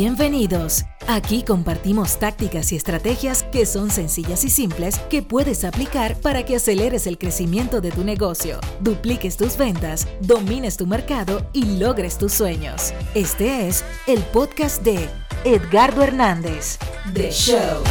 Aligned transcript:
Bienvenidos. 0.00 0.84
Aquí 1.08 1.42
compartimos 1.42 2.20
tácticas 2.20 2.70
y 2.70 2.76
estrategias 2.76 3.42
que 3.42 3.66
son 3.66 3.90
sencillas 3.90 4.44
y 4.44 4.48
simples 4.48 4.96
que 5.10 5.22
puedes 5.22 5.64
aplicar 5.64 6.14
para 6.20 6.44
que 6.44 6.54
aceleres 6.54 7.08
el 7.08 7.18
crecimiento 7.18 7.80
de 7.80 7.90
tu 7.90 8.04
negocio, 8.04 8.60
dupliques 8.78 9.36
tus 9.36 9.56
ventas, 9.56 10.06
domines 10.20 10.76
tu 10.76 10.86
mercado 10.86 11.50
y 11.52 11.80
logres 11.80 12.16
tus 12.16 12.32
sueños. 12.32 12.94
Este 13.16 13.66
es 13.66 13.84
el 14.06 14.22
podcast 14.22 14.84
de 14.84 15.08
Edgardo 15.44 16.04
Hernández, 16.04 16.78
The 17.12 17.32
Show. 17.32 17.82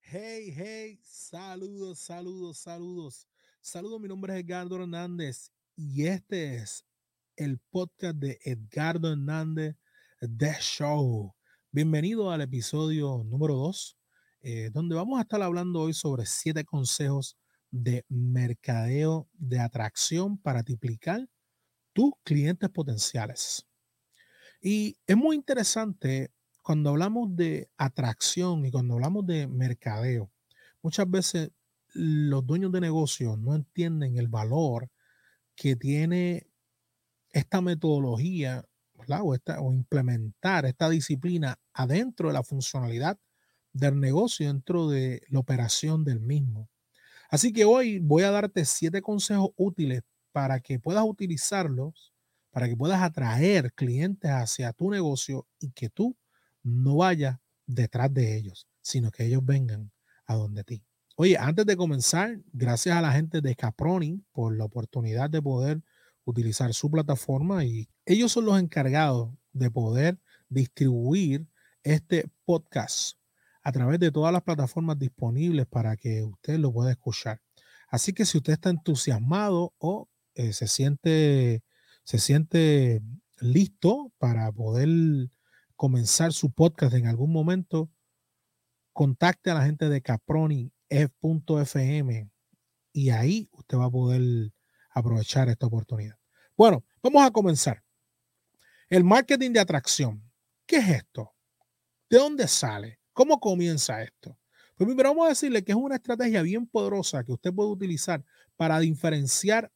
Hey, 0.00 0.54
hey, 0.56 0.98
saludos, 1.36 1.98
saludos, 1.98 2.58
saludos. 2.58 3.28
Saludos, 3.60 4.00
mi 4.00 4.08
nombre 4.08 4.32
es 4.32 4.42
Edgardo 4.42 4.76
Hernández 4.76 5.50
y 5.76 6.06
este 6.06 6.56
es 6.56 6.86
el 7.36 7.58
podcast 7.58 8.16
de 8.16 8.38
Edgardo 8.42 9.12
Hernández 9.12 9.76
The 10.18 10.54
Show. 10.60 11.34
Bienvenido 11.70 12.30
al 12.30 12.40
episodio 12.40 13.22
número 13.22 13.54
2, 13.54 13.98
eh, 14.44 14.70
donde 14.72 14.94
vamos 14.94 15.18
a 15.18 15.22
estar 15.22 15.42
hablando 15.42 15.82
hoy 15.82 15.92
sobre 15.92 16.24
siete 16.24 16.64
consejos 16.64 17.36
de 17.70 18.06
mercadeo 18.08 19.28
de 19.34 19.60
atracción 19.60 20.38
para 20.38 20.62
triplicar 20.62 21.28
tus 21.92 22.14
clientes 22.24 22.70
potenciales. 22.70 23.66
Y 24.62 24.96
es 25.06 25.16
muy 25.18 25.36
interesante 25.36 26.30
cuando 26.62 26.88
hablamos 26.88 27.36
de 27.36 27.68
atracción 27.76 28.64
y 28.64 28.70
cuando 28.70 28.94
hablamos 28.94 29.26
de 29.26 29.46
mercadeo, 29.46 30.30
muchas 30.86 31.10
veces 31.10 31.50
los 31.94 32.46
dueños 32.46 32.70
de 32.70 32.80
negocios 32.80 33.36
no 33.40 33.56
entienden 33.56 34.18
el 34.18 34.28
valor 34.28 34.88
que 35.56 35.74
tiene 35.74 36.46
esta 37.30 37.60
metodología 37.60 38.64
O, 38.94 39.34
o 39.34 39.72
implementar 39.72 40.64
esta 40.64 40.88
disciplina 40.88 41.58
adentro 41.72 42.28
de 42.28 42.34
la 42.34 42.44
funcionalidad 42.44 43.18
del 43.72 43.98
negocio, 43.98 44.46
dentro 44.46 44.88
de 44.88 45.22
la 45.28 45.40
operación 45.40 46.04
del 46.04 46.20
mismo. 46.20 46.68
Así 47.28 47.52
que 47.52 47.64
hoy 47.64 47.98
voy 47.98 48.22
a 48.22 48.30
darte 48.30 48.64
siete 48.64 49.02
consejos 49.02 49.50
útiles 49.56 50.02
para 50.30 50.60
que 50.60 50.78
puedas 50.78 51.04
utilizarlos, 51.04 52.12
para 52.52 52.68
que 52.68 52.76
puedas 52.76 53.02
atraer 53.02 53.72
clientes 53.72 54.30
hacia 54.30 54.72
tu 54.72 54.88
negocio 54.90 55.48
y 55.58 55.72
que 55.72 55.90
tú 55.90 56.16
no 56.62 56.96
vaya 56.96 57.40
detrás 57.66 58.14
de 58.14 58.36
ellos, 58.36 58.68
sino 58.82 59.10
que 59.10 59.24
ellos 59.26 59.44
vengan 59.44 59.90
a 60.26 60.34
donde 60.34 60.64
ti. 60.64 60.82
Oye, 61.16 61.36
antes 61.38 61.64
de 61.64 61.76
comenzar, 61.76 62.38
gracias 62.52 62.96
a 62.96 63.00
la 63.00 63.12
gente 63.12 63.40
de 63.40 63.56
Caproni 63.56 64.22
por 64.32 64.56
la 64.56 64.64
oportunidad 64.64 65.30
de 65.30 65.40
poder 65.40 65.82
utilizar 66.24 66.74
su 66.74 66.90
plataforma 66.90 67.64
y 67.64 67.88
ellos 68.04 68.32
son 68.32 68.44
los 68.44 68.58
encargados 68.58 69.30
de 69.52 69.70
poder 69.70 70.20
distribuir 70.48 71.46
este 71.82 72.28
podcast 72.44 73.16
a 73.62 73.72
través 73.72 73.98
de 73.98 74.10
todas 74.10 74.32
las 74.32 74.42
plataformas 74.42 74.98
disponibles 74.98 75.66
para 75.66 75.96
que 75.96 76.22
usted 76.22 76.58
lo 76.58 76.72
pueda 76.72 76.90
escuchar. 76.90 77.40
Así 77.88 78.12
que 78.12 78.26
si 78.26 78.38
usted 78.38 78.52
está 78.54 78.70
entusiasmado 78.70 79.72
o 79.78 80.08
eh, 80.34 80.52
se 80.52 80.66
siente 80.66 81.62
se 82.06 82.20
siente 82.20 83.02
listo 83.40 84.12
para 84.18 84.52
poder 84.52 84.88
comenzar 85.74 86.32
su 86.32 86.52
podcast 86.52 86.94
en 86.94 87.06
algún 87.06 87.32
momento, 87.32 87.90
contacte 88.96 89.50
a 89.50 89.54
la 89.54 89.66
gente 89.66 89.90
de 89.90 90.00
Caproni 90.00 90.72
F.fm 90.88 92.30
y 92.94 93.10
ahí 93.10 93.46
usted 93.52 93.76
va 93.76 93.84
a 93.84 93.90
poder 93.90 94.54
aprovechar 94.88 95.50
esta 95.50 95.66
oportunidad. 95.66 96.16
Bueno, 96.56 96.82
vamos 97.02 97.22
a 97.22 97.30
comenzar. 97.30 97.84
El 98.88 99.04
marketing 99.04 99.50
de 99.50 99.60
atracción. 99.60 100.22
¿Qué 100.64 100.76
es 100.76 100.88
esto? 100.88 101.34
¿De 102.08 102.16
dónde 102.16 102.48
sale? 102.48 102.98
¿Cómo 103.12 103.38
comienza 103.38 104.02
esto? 104.02 104.38
Pues 104.76 104.86
primero 104.86 105.10
vamos 105.10 105.26
a 105.26 105.28
decirle 105.28 105.62
que 105.62 105.72
es 105.72 105.78
una 105.78 105.96
estrategia 105.96 106.40
bien 106.40 106.66
poderosa 106.66 107.22
que 107.22 107.32
usted 107.32 107.52
puede 107.52 107.68
utilizar 107.68 108.24
para 108.56 108.80
diferenciar 108.80 109.70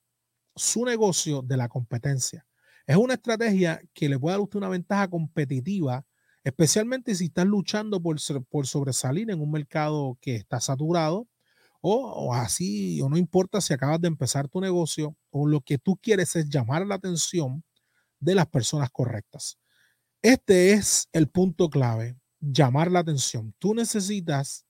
su 0.57 0.87
negocio 0.87 1.43
de 1.43 1.59
la 1.59 1.69
competencia. 1.69 2.47
Es 2.87 2.97
una 2.97 3.15
estrategia 3.15 3.83
que 3.93 4.09
le 4.09 4.19
puede 4.19 4.33
dar 4.33 4.41
usted 4.41 4.57
una 4.57 4.71
ventaja 4.71 5.09
competitiva, 5.09 6.07
especialmente 6.45 7.15
si 7.15 7.27
estás 7.27 7.47
luchando 7.47 8.01
por, 8.03 8.17
por 8.49 8.67
sobresalir 8.67 9.31
en 9.31 9.41
un 9.41 9.51
mercado 9.51 10.19
que 10.21 10.37
está 10.37 10.61
saturado 10.61 11.29
o, 11.83 12.35
así, 12.35 13.01
o 13.01 13.09
no 13.09 13.17
importa 13.17 13.61
si 13.61 13.73
acabas 13.73 14.01
de 14.01 14.09
empezar 14.09 14.49
tu 14.49 14.61
negocio 14.61 15.17
o 15.31 15.47
lo 15.47 15.61
que 15.63 15.79
tú 15.79 15.97
quieres 15.97 16.37
es 16.37 16.49
llamar 16.49 16.87
la 16.87 16.97
atención 16.97 17.65
de 18.21 18.35
las 18.35 18.47
personas 18.49 18.91
correctas. 18.91 19.59
Este 20.23 20.73
es 20.73 21.09
el 21.13 21.29
punto 21.29 21.71
clave, 21.71 22.17
llamar 22.41 22.91
la 22.91 23.01
atención. 23.01 23.55
Tú 23.59 23.75
necesitas, 23.75 24.67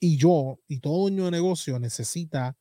y 0.00 0.16
yo, 0.16 0.58
y 0.68 0.80
todo 0.80 1.02
dueño 1.02 1.26
de 1.26 1.32
negocio 1.32 1.78
necesita 1.78 2.56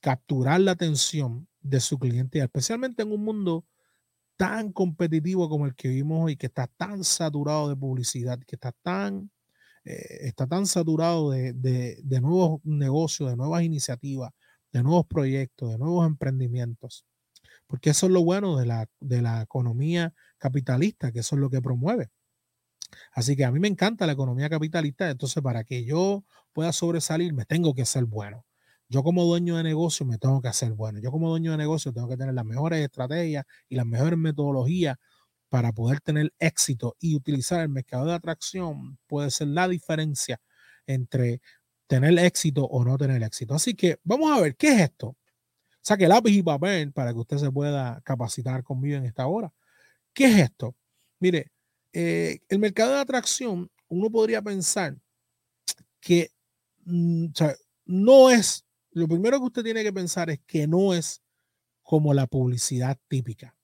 capturar 0.00 0.60
la 0.60 0.72
atención 0.72 1.48
de 1.60 1.80
su 1.80 1.98
cliente, 1.98 2.40
especialmente 2.40 3.02
en 3.02 3.12
un 3.12 3.24
mundo 3.24 3.64
tan 4.36 4.72
competitivo 4.72 5.48
como 5.48 5.66
el 5.66 5.74
que 5.74 5.88
vimos 5.88 6.24
hoy, 6.24 6.36
que 6.36 6.46
está 6.46 6.66
tan 6.66 7.04
saturado 7.04 7.68
de 7.68 7.76
publicidad, 7.76 8.38
que 8.46 8.56
está 8.56 8.72
tan, 8.82 9.30
eh, 9.84 10.18
está 10.28 10.46
tan 10.46 10.66
saturado 10.66 11.30
de, 11.30 11.52
de, 11.54 12.20
nuevos 12.20 12.60
negocios, 12.64 13.30
de 13.30 13.36
nuevas 13.36 13.62
iniciativas, 13.62 14.32
de 14.72 14.82
nuevos 14.82 15.06
proyectos, 15.06 15.70
de 15.70 15.78
nuevos 15.78 16.06
emprendimientos. 16.06 17.04
Porque 17.66 17.90
eso 17.90 18.06
es 18.06 18.12
lo 18.12 18.24
bueno 18.24 18.56
de 18.56 18.66
la, 18.66 18.88
de 19.00 19.22
la 19.22 19.42
economía 19.42 20.14
capitalista, 20.38 21.12
que 21.12 21.20
eso 21.20 21.36
es 21.36 21.40
lo 21.40 21.50
que 21.50 21.62
promueve. 21.62 22.10
Así 23.12 23.36
que 23.36 23.44
a 23.44 23.50
mí 23.50 23.58
me 23.58 23.68
encanta 23.68 24.06
la 24.06 24.12
economía 24.12 24.48
capitalista, 24.48 25.10
entonces 25.10 25.42
para 25.42 25.64
que 25.64 25.84
yo 25.84 26.24
pueda 26.52 26.72
sobresalir, 26.72 27.32
me 27.34 27.44
tengo 27.44 27.74
que 27.74 27.84
ser 27.84 28.04
bueno. 28.04 28.44
Yo 28.88 29.02
como 29.02 29.24
dueño 29.24 29.56
de 29.56 29.64
negocio 29.64 30.06
me 30.06 30.18
tengo 30.18 30.40
que 30.40 30.48
hacer 30.48 30.72
bueno. 30.72 31.00
Yo 31.00 31.10
como 31.10 31.28
dueño 31.28 31.52
de 31.52 31.58
negocio 31.58 31.92
tengo 31.92 32.08
que 32.08 32.16
tener 32.16 32.34
las 32.34 32.44
mejores 32.44 32.80
estrategias 32.80 33.44
y 33.68 33.76
las 33.76 33.86
mejores 33.86 34.18
metodologías 34.18 34.96
para 35.48 35.72
poder 35.72 36.00
tener 36.00 36.32
éxito 36.38 36.96
y 37.00 37.16
utilizar 37.16 37.60
el 37.60 37.68
mercado 37.68 38.06
de 38.06 38.14
atracción 38.14 38.98
puede 39.06 39.30
ser 39.30 39.48
la 39.48 39.68
diferencia 39.68 40.40
entre 40.86 41.40
tener 41.86 42.18
éxito 42.18 42.64
o 42.64 42.84
no 42.84 42.96
tener 42.98 43.22
éxito. 43.22 43.54
Así 43.54 43.74
que 43.74 43.98
vamos 44.04 44.36
a 44.36 44.40
ver, 44.40 44.56
¿qué 44.56 44.68
es 44.68 44.80
esto? 44.82 45.16
Saque 45.82 46.08
lápiz 46.08 46.32
y 46.32 46.42
papel 46.42 46.92
para 46.92 47.12
que 47.12 47.20
usted 47.20 47.38
se 47.38 47.50
pueda 47.52 48.00
capacitar 48.02 48.64
conmigo 48.64 48.96
en 48.96 49.04
esta 49.04 49.26
hora. 49.26 49.52
¿Qué 50.14 50.26
es 50.26 50.38
esto? 50.38 50.76
Mire, 51.20 51.52
eh, 51.92 52.40
el 52.48 52.58
mercado 52.58 52.94
de 52.94 53.00
atracción, 53.00 53.70
uno 53.88 54.10
podría 54.10 54.42
pensar 54.42 54.96
que 56.00 56.30
mm, 56.84 57.26
no 57.86 58.30
es 58.30 58.65
lo 58.96 59.06
primero 59.06 59.38
que 59.38 59.44
usted 59.44 59.62
tiene 59.62 59.82
que 59.82 59.92
pensar 59.92 60.30
es 60.30 60.40
que 60.46 60.66
no 60.66 60.94
es 60.94 61.22
como 61.82 62.14
la 62.14 62.26
publicidad 62.26 62.98
típica. 63.08 63.54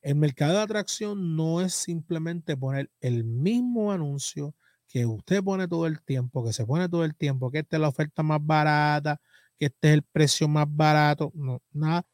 El 0.00 0.14
mercado 0.14 0.54
de 0.54 0.62
atracción 0.62 1.36
no 1.36 1.60
es 1.60 1.74
simplemente 1.74 2.56
poner 2.56 2.90
el 3.02 3.22
mismo 3.22 3.92
anuncio 3.92 4.54
que 4.86 5.04
usted 5.04 5.44
pone 5.44 5.68
todo 5.68 5.86
el 5.86 6.00
tiempo, 6.00 6.42
que 6.42 6.54
se 6.54 6.64
pone 6.64 6.88
todo 6.88 7.04
el 7.04 7.14
tiempo, 7.14 7.50
que 7.50 7.58
esta 7.58 7.76
es 7.76 7.82
la 7.82 7.88
oferta 7.88 8.22
más 8.22 8.38
barata, 8.42 9.20
que 9.58 9.66
este 9.66 9.88
es 9.88 9.94
el 9.94 10.04
precio 10.04 10.48
más 10.48 10.66
barato, 10.66 11.34
nada. 11.70 12.06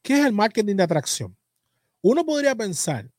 ¿Qué 0.00 0.20
es 0.20 0.24
el 0.24 0.32
marketing 0.32 0.76
de 0.76 0.84
atracción? 0.84 1.36
Uno 2.00 2.24
podría 2.24 2.54
pensar 2.54 3.10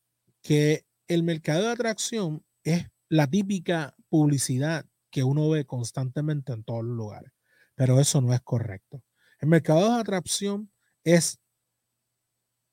que 0.41 0.83
el 1.07 1.21
mercado 1.21 1.61
de 1.61 1.73
atracción 1.73 2.43
es 2.63 2.87
la 3.09 3.27
típica 3.27 3.95
publicidad 4.09 4.83
que 5.11 5.23
uno 5.23 5.47
ve 5.51 5.63
constantemente 5.63 6.53
en 6.53 6.63
todos 6.63 6.83
los 6.83 6.97
lugares 6.97 7.34
pero 7.75 7.99
eso 7.99 8.21
no 8.21 8.33
es 8.33 8.41
correcto. 8.41 9.03
El 9.39 9.49
mercado 9.49 9.93
de 9.93 9.99
atracción 10.01 10.71
es 11.03 11.39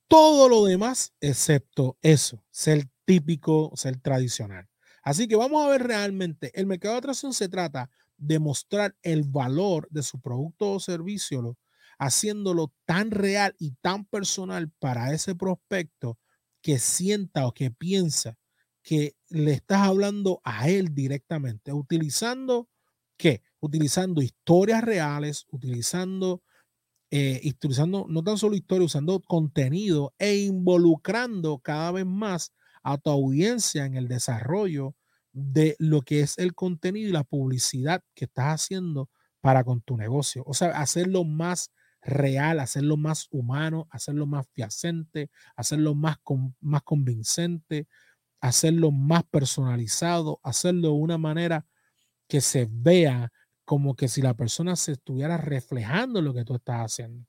todo 0.08 0.48
lo 0.48 0.64
demás 0.64 1.12
excepto 1.20 1.98
eso, 2.02 2.44
ser 2.50 2.84
típico, 3.04 3.72
ser 3.74 3.96
tradicional. 4.00 4.68
Así 5.02 5.26
que 5.26 5.36
vamos 5.36 5.64
a 5.64 5.68
ver 5.68 5.82
realmente, 5.82 6.50
el 6.58 6.66
mercado 6.66 6.94
de 6.94 6.98
atracción 6.98 7.32
se 7.32 7.48
trata 7.48 7.90
de 8.16 8.38
mostrar 8.38 8.94
el 9.02 9.24
valor 9.24 9.88
de 9.90 10.02
su 10.02 10.20
producto 10.20 10.72
o 10.72 10.80
servicio, 10.80 11.56
haciéndolo 11.98 12.72
tan 12.84 13.10
real 13.10 13.54
y 13.58 13.72
tan 13.80 14.04
personal 14.04 14.70
para 14.78 15.12
ese 15.12 15.34
prospecto 15.34 16.18
que 16.60 16.78
sienta 16.78 17.46
o 17.46 17.52
que 17.52 17.70
piensa 17.70 18.36
que 18.82 19.16
le 19.28 19.52
estás 19.52 19.78
hablando 19.88 20.40
a 20.44 20.68
él 20.68 20.94
directamente, 20.94 21.72
utilizando 21.72 22.68
qué? 23.22 23.42
utilizando 23.60 24.22
historias 24.22 24.82
reales, 24.84 25.46
utilizando, 25.50 26.42
eh, 27.10 27.40
utilizando 27.44 28.06
no 28.08 28.22
tan 28.24 28.38
solo 28.38 28.56
historia, 28.56 28.86
usando 28.86 29.20
contenido 29.20 30.14
e 30.18 30.36
involucrando 30.38 31.58
cada 31.58 31.92
vez 31.92 32.06
más 32.06 32.52
a 32.82 32.98
tu 32.98 33.10
audiencia 33.10 33.84
en 33.86 33.96
el 33.96 34.08
desarrollo 34.08 34.96
de 35.32 35.76
lo 35.78 36.02
que 36.02 36.20
es 36.20 36.38
el 36.38 36.54
contenido 36.54 37.08
y 37.10 37.12
la 37.12 37.24
publicidad 37.24 38.02
que 38.14 38.26
estás 38.26 38.62
haciendo 38.62 39.10
para 39.40 39.64
con 39.64 39.82
tu 39.82 39.96
negocio. 39.96 40.42
O 40.46 40.54
sea, 40.54 40.70
hacerlo 40.80 41.24
más 41.24 41.70
real, 42.02 42.60
hacerlo 42.60 42.96
más 42.96 43.28
humano, 43.30 43.86
hacerlo 43.90 44.26
más 44.26 44.46
fiacente, 44.52 45.30
hacerlo 45.56 45.94
más, 45.94 46.18
más 46.60 46.82
convincente, 46.82 47.86
hacerlo 48.40 48.90
más 48.92 49.24
personalizado, 49.24 50.40
hacerlo 50.42 50.88
de 50.88 50.94
una 50.94 51.18
manera 51.18 51.66
que 52.32 52.40
se 52.40 52.66
vea 52.70 53.30
como 53.66 53.94
que 53.94 54.08
si 54.08 54.22
la 54.22 54.32
persona 54.32 54.74
se 54.74 54.92
estuviera 54.92 55.36
reflejando 55.36 56.22
lo 56.22 56.32
que 56.32 56.46
tú 56.46 56.54
estás 56.54 56.80
haciendo. 56.80 57.26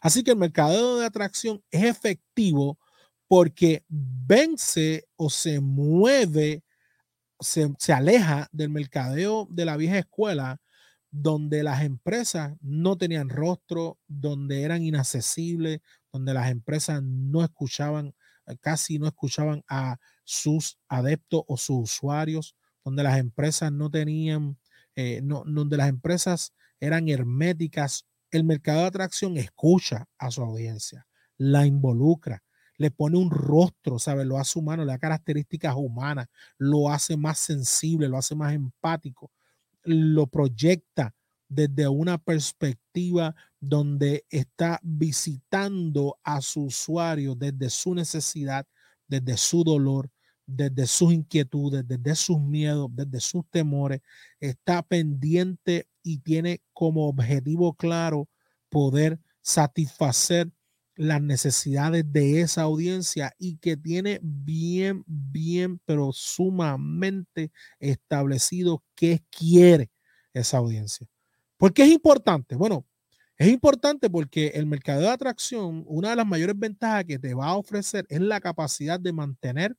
Así 0.00 0.22
que 0.22 0.30
el 0.30 0.36
mercadeo 0.36 0.98
de 0.98 1.06
atracción 1.06 1.60
es 1.72 1.82
efectivo 1.82 2.78
porque 3.26 3.84
vence 3.88 5.08
o 5.16 5.28
se 5.28 5.58
mueve, 5.58 6.62
se, 7.40 7.74
se 7.80 7.92
aleja 7.92 8.48
del 8.52 8.70
mercadeo 8.70 9.48
de 9.50 9.64
la 9.64 9.76
vieja 9.76 9.98
escuela 9.98 10.60
donde 11.10 11.64
las 11.64 11.82
empresas 11.82 12.54
no 12.60 12.96
tenían 12.96 13.28
rostro, 13.28 13.98
donde 14.06 14.62
eran 14.62 14.84
inaccesibles, 14.84 15.80
donde 16.12 16.32
las 16.32 16.48
empresas 16.48 17.02
no 17.02 17.42
escuchaban, 17.42 18.14
eh, 18.46 18.56
casi 18.60 19.00
no 19.00 19.08
escuchaban 19.08 19.64
a 19.66 19.96
sus 20.22 20.78
adeptos 20.88 21.42
o 21.48 21.56
sus 21.56 21.92
usuarios, 21.92 22.54
donde 22.86 23.02
las 23.02 23.18
empresas 23.18 23.72
no 23.72 23.90
tenían, 23.90 24.56
eh, 24.94 25.20
no, 25.20 25.42
donde 25.44 25.76
las 25.76 25.88
empresas 25.88 26.52
eran 26.78 27.08
herméticas. 27.08 28.06
El 28.30 28.44
mercado 28.44 28.82
de 28.82 28.86
atracción 28.86 29.36
escucha 29.36 30.06
a 30.18 30.30
su 30.30 30.40
audiencia, 30.40 31.04
la 31.36 31.66
involucra, 31.66 32.44
le 32.78 32.92
pone 32.92 33.18
un 33.18 33.32
rostro, 33.32 33.98
¿sabe? 33.98 34.24
Lo 34.24 34.38
hace 34.38 34.60
humano, 34.60 34.84
le 34.84 34.92
da 34.92 34.98
características 34.98 35.74
humanas, 35.74 36.28
lo 36.58 36.88
hace 36.88 37.16
más 37.16 37.40
sensible, 37.40 38.08
lo 38.08 38.18
hace 38.18 38.36
más 38.36 38.54
empático, 38.54 39.32
lo 39.82 40.28
proyecta 40.28 41.12
desde 41.48 41.88
una 41.88 42.18
perspectiva 42.18 43.34
donde 43.58 44.26
está 44.30 44.78
visitando 44.84 46.20
a 46.22 46.40
su 46.40 46.66
usuario 46.66 47.34
desde 47.34 47.68
su 47.68 47.96
necesidad, 47.96 48.64
desde 49.08 49.36
su 49.36 49.64
dolor, 49.64 50.08
desde 50.46 50.86
sus 50.86 51.12
inquietudes, 51.12 51.86
desde 51.86 52.14
sus 52.14 52.40
miedos, 52.40 52.88
desde 52.92 53.20
sus 53.20 53.44
temores, 53.50 54.00
está 54.40 54.82
pendiente 54.82 55.88
y 56.02 56.18
tiene 56.18 56.62
como 56.72 57.08
objetivo 57.08 57.74
claro 57.74 58.28
poder 58.68 59.18
satisfacer 59.42 60.50
las 60.96 61.20
necesidades 61.20 62.10
de 62.10 62.40
esa 62.40 62.62
audiencia 62.62 63.34
y 63.38 63.58
que 63.58 63.76
tiene 63.76 64.18
bien, 64.22 65.04
bien, 65.06 65.78
pero 65.84 66.10
sumamente 66.12 67.52
establecido 67.78 68.82
qué 68.94 69.22
quiere 69.30 69.90
esa 70.32 70.58
audiencia. 70.58 71.06
¿Por 71.58 71.72
qué 71.72 71.82
es 71.84 71.90
importante? 71.90 72.56
Bueno, 72.56 72.86
es 73.38 73.48
importante 73.48 74.08
porque 74.08 74.48
el 74.54 74.66
mercado 74.66 75.02
de 75.02 75.08
atracción, 75.08 75.84
una 75.86 76.10
de 76.10 76.16
las 76.16 76.26
mayores 76.26 76.58
ventajas 76.58 77.04
que 77.04 77.18
te 77.18 77.34
va 77.34 77.48
a 77.48 77.56
ofrecer 77.56 78.06
es 78.08 78.20
la 78.20 78.40
capacidad 78.40 78.98
de 78.98 79.12
mantener, 79.12 79.76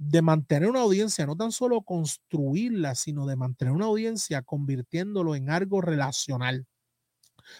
de 0.00 0.22
mantener 0.22 0.68
una 0.70 0.80
audiencia, 0.82 1.26
no 1.26 1.36
tan 1.36 1.52
solo 1.52 1.82
construirla, 1.82 2.96
sino 2.96 3.26
de 3.26 3.36
mantener 3.36 3.74
una 3.74 3.86
audiencia 3.86 4.42
convirtiéndolo 4.42 5.36
en 5.36 5.50
algo 5.50 5.80
relacional 5.82 6.66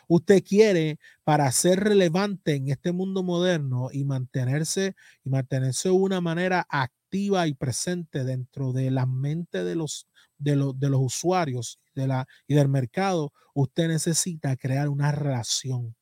usted 0.08 0.42
quiere 0.44 0.98
para 1.24 1.50
ser 1.52 1.80
relevante 1.80 2.54
en 2.54 2.68
este 2.68 2.92
mundo 2.92 3.22
moderno 3.22 3.88
y 3.92 4.04
mantenerse 4.04 4.94
y 5.24 5.30
mantenerse 5.30 5.88
de 5.88 5.94
una 5.94 6.20
manera 6.20 6.66
activa 6.68 7.46
y 7.46 7.54
presente 7.54 8.24
dentro 8.24 8.72
de 8.72 8.90
la 8.90 9.06
mente 9.06 9.64
de 9.64 9.74
los 9.76 10.06
de, 10.38 10.52
de 10.76 10.88
los 10.88 11.00
usuarios 11.02 11.78
de 11.94 12.06
la, 12.06 12.26
y 12.46 12.54
del 12.54 12.68
mercado, 12.68 13.32
usted 13.54 13.88
necesita 13.88 14.56
crear 14.56 14.88
una 14.88 15.12
relación. 15.12 15.94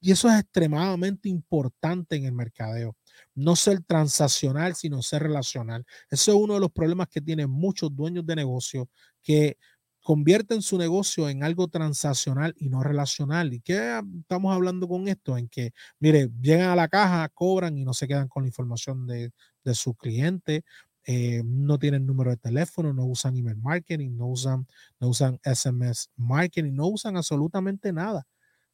y 0.00 0.12
eso 0.12 0.28
es 0.30 0.40
extremadamente 0.40 1.28
importante 1.28 2.16
en 2.16 2.24
el 2.24 2.32
mercadeo. 2.32 2.96
No 3.34 3.56
ser 3.56 3.82
transaccional, 3.82 4.74
sino 4.74 5.02
ser 5.02 5.22
relacional. 5.22 5.84
Eso 6.10 6.32
es 6.32 6.38
uno 6.38 6.54
de 6.54 6.60
los 6.60 6.70
problemas 6.72 7.08
que 7.08 7.20
tienen 7.20 7.50
muchos 7.50 7.94
dueños 7.94 8.26
de 8.26 8.36
negocio 8.36 8.88
que 9.22 9.56
convierten 10.00 10.62
su 10.62 10.78
negocio 10.78 11.28
en 11.28 11.42
algo 11.42 11.66
transaccional 11.68 12.54
y 12.58 12.68
no 12.68 12.82
relacional. 12.82 13.52
¿Y 13.52 13.60
qué 13.60 14.00
estamos 14.20 14.54
hablando 14.54 14.86
con 14.86 15.08
esto? 15.08 15.36
En 15.36 15.48
que, 15.48 15.72
mire, 15.98 16.30
llegan 16.40 16.70
a 16.70 16.76
la 16.76 16.86
caja, 16.88 17.28
cobran 17.30 17.76
y 17.76 17.84
no 17.84 17.92
se 17.92 18.06
quedan 18.06 18.28
con 18.28 18.44
la 18.44 18.48
información 18.48 19.06
de, 19.06 19.32
de 19.64 19.74
su 19.74 19.94
cliente, 19.94 20.64
eh, 21.06 21.42
no 21.44 21.78
tienen 21.78 22.06
número 22.06 22.30
de 22.30 22.36
teléfono, 22.36 22.92
no 22.92 23.04
usan 23.04 23.36
email 23.36 23.56
marketing, 23.58 24.16
no 24.16 24.26
usan, 24.28 24.66
no 25.00 25.08
usan 25.08 25.38
SMS 25.44 26.08
marketing, 26.16 26.74
no 26.74 26.86
usan 26.88 27.16
absolutamente 27.16 27.92
nada. 27.92 28.26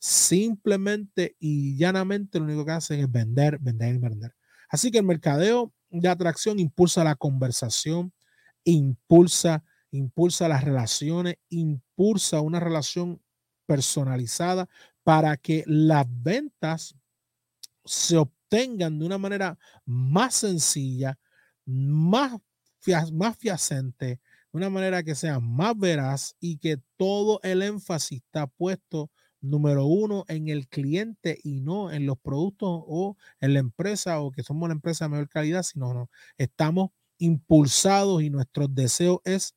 Simplemente 0.04 1.36
y 1.38 1.76
llanamente 1.76 2.38
lo 2.38 2.46
único 2.46 2.64
que 2.64 2.72
hacen 2.72 3.00
es 3.00 3.10
vender, 3.10 3.58
vender 3.60 3.94
y 3.94 3.98
vender. 3.98 4.34
Así 4.68 4.90
que 4.90 4.98
el 4.98 5.04
mercadeo 5.04 5.72
de 5.90 6.08
atracción 6.08 6.58
impulsa 6.58 7.04
la 7.04 7.14
conversación, 7.14 8.12
impulsa 8.64 9.62
impulsa 9.92 10.48
las 10.48 10.64
relaciones, 10.64 11.36
impulsa 11.50 12.40
una 12.40 12.58
relación 12.58 13.22
personalizada 13.66 14.68
para 15.04 15.36
que 15.36 15.62
las 15.66 16.06
ventas 16.08 16.96
se 17.84 18.16
obtengan 18.16 18.98
de 18.98 19.06
una 19.06 19.18
manera 19.18 19.58
más 19.84 20.34
sencilla, 20.34 21.18
más, 21.64 22.32
más 23.12 23.36
fiacente, 23.36 24.06
de 24.06 24.20
una 24.52 24.70
manera 24.70 25.02
que 25.02 25.14
sea 25.14 25.40
más 25.40 25.76
veraz 25.76 26.36
y 26.40 26.58
que 26.58 26.78
todo 26.96 27.40
el 27.42 27.62
énfasis 27.62 28.22
está 28.22 28.46
puesto, 28.46 29.10
número 29.42 29.84
uno, 29.84 30.24
en 30.28 30.48
el 30.48 30.68
cliente 30.68 31.38
y 31.42 31.60
no 31.60 31.90
en 31.90 32.06
los 32.06 32.18
productos 32.18 32.68
o 32.70 33.16
en 33.40 33.54
la 33.54 33.60
empresa 33.60 34.20
o 34.20 34.30
que 34.30 34.42
somos 34.42 34.68
la 34.68 34.74
empresa 34.74 35.04
de 35.04 35.10
mayor 35.10 35.28
calidad, 35.28 35.62
sino 35.62 35.92
no, 35.92 36.10
estamos 36.38 36.90
impulsados 37.18 38.22
y 38.22 38.30
nuestro 38.30 38.68
deseo 38.68 39.20
es 39.24 39.54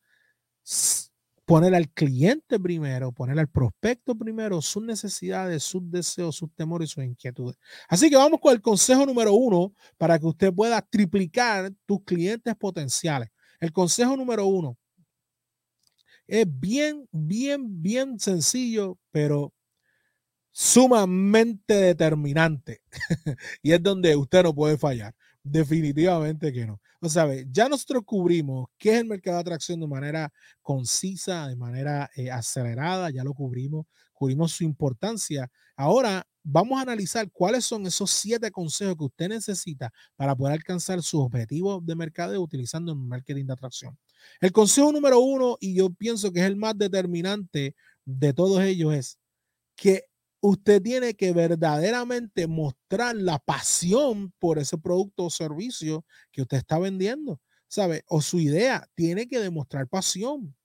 poner 1.45 1.75
al 1.75 1.89
cliente 1.89 2.59
primero, 2.59 3.11
poner 3.11 3.39
al 3.39 3.47
prospecto 3.47 4.15
primero, 4.15 4.61
sus 4.61 4.83
necesidades, 4.83 5.63
sus 5.63 5.89
deseos, 5.89 6.35
sus 6.35 6.51
temores 6.53 6.89
y 6.89 6.93
sus 6.93 7.03
inquietudes. 7.03 7.57
Así 7.87 8.09
que 8.09 8.17
vamos 8.17 8.39
con 8.41 8.53
el 8.53 8.61
consejo 8.61 9.05
número 9.05 9.33
uno 9.33 9.73
para 9.97 10.17
que 10.19 10.25
usted 10.25 10.53
pueda 10.53 10.81
triplicar 10.81 11.71
tus 11.85 12.03
clientes 12.03 12.55
potenciales. 12.55 13.29
El 13.59 13.71
consejo 13.71 14.17
número 14.17 14.45
uno 14.47 14.77
es 16.27 16.47
bien, 16.47 17.07
bien, 17.11 17.81
bien 17.81 18.19
sencillo, 18.19 18.97
pero 19.11 19.53
sumamente 20.57 21.73
determinante. 21.73 22.81
y 23.61 23.73
es 23.73 23.83
donde 23.83 24.15
usted 24.15 24.41
no 24.41 24.55
puede 24.55 24.77
fallar. 24.77 25.13
Definitivamente 25.43 26.53
que 26.53 26.65
no. 26.65 26.79
O 27.01 27.09
sea, 27.09 27.27
ya 27.51 27.67
nosotros 27.67 28.03
cubrimos 28.05 28.67
qué 28.77 28.93
es 28.93 29.01
el 29.01 29.05
mercado 29.05 29.35
de 29.35 29.41
atracción 29.41 29.81
de 29.81 29.87
manera 29.87 30.31
concisa, 30.61 31.49
de 31.49 31.57
manera 31.57 32.09
eh, 32.15 32.31
acelerada, 32.31 33.09
ya 33.09 33.25
lo 33.25 33.33
cubrimos, 33.33 33.85
cubrimos 34.13 34.53
su 34.53 34.63
importancia. 34.63 35.51
Ahora 35.75 36.25
vamos 36.41 36.79
a 36.79 36.83
analizar 36.83 37.29
cuáles 37.33 37.65
son 37.65 37.85
esos 37.85 38.09
siete 38.09 38.49
consejos 38.49 38.95
que 38.95 39.03
usted 39.03 39.27
necesita 39.27 39.91
para 40.15 40.37
poder 40.37 40.53
alcanzar 40.53 41.03
sus 41.03 41.19
objetivos 41.19 41.85
de 41.85 41.95
mercado 41.95 42.41
utilizando 42.41 42.93
el 42.93 42.97
marketing 42.97 43.45
de 43.45 43.53
atracción. 43.53 43.97
El 44.39 44.53
consejo 44.53 44.93
número 44.93 45.19
uno, 45.19 45.57
y 45.59 45.75
yo 45.75 45.89
pienso 45.89 46.31
que 46.31 46.39
es 46.39 46.45
el 46.45 46.55
más 46.55 46.77
determinante 46.77 47.75
de 48.05 48.33
todos 48.33 48.63
ellos, 48.63 48.93
es 48.93 49.19
que 49.75 50.05
usted 50.47 50.79
tiene 50.79 51.15
que 51.15 51.33
verdaderamente 51.33 52.45
mostrar 52.45 53.15
la 53.15 53.39
pasión 53.39 54.31
por 54.37 54.59
ese 54.59 54.77
producto 54.77 55.25
o 55.25 55.29
servicio 55.31 56.05
que 56.31 56.43
usted 56.43 56.57
está 56.57 56.77
vendiendo, 56.77 57.41
¿sabe? 57.67 58.03
O 58.07 58.21
su 58.21 58.39
idea 58.39 58.87
tiene 58.93 59.27
que 59.27 59.39
demostrar 59.39 59.87
pasión. 59.87 60.55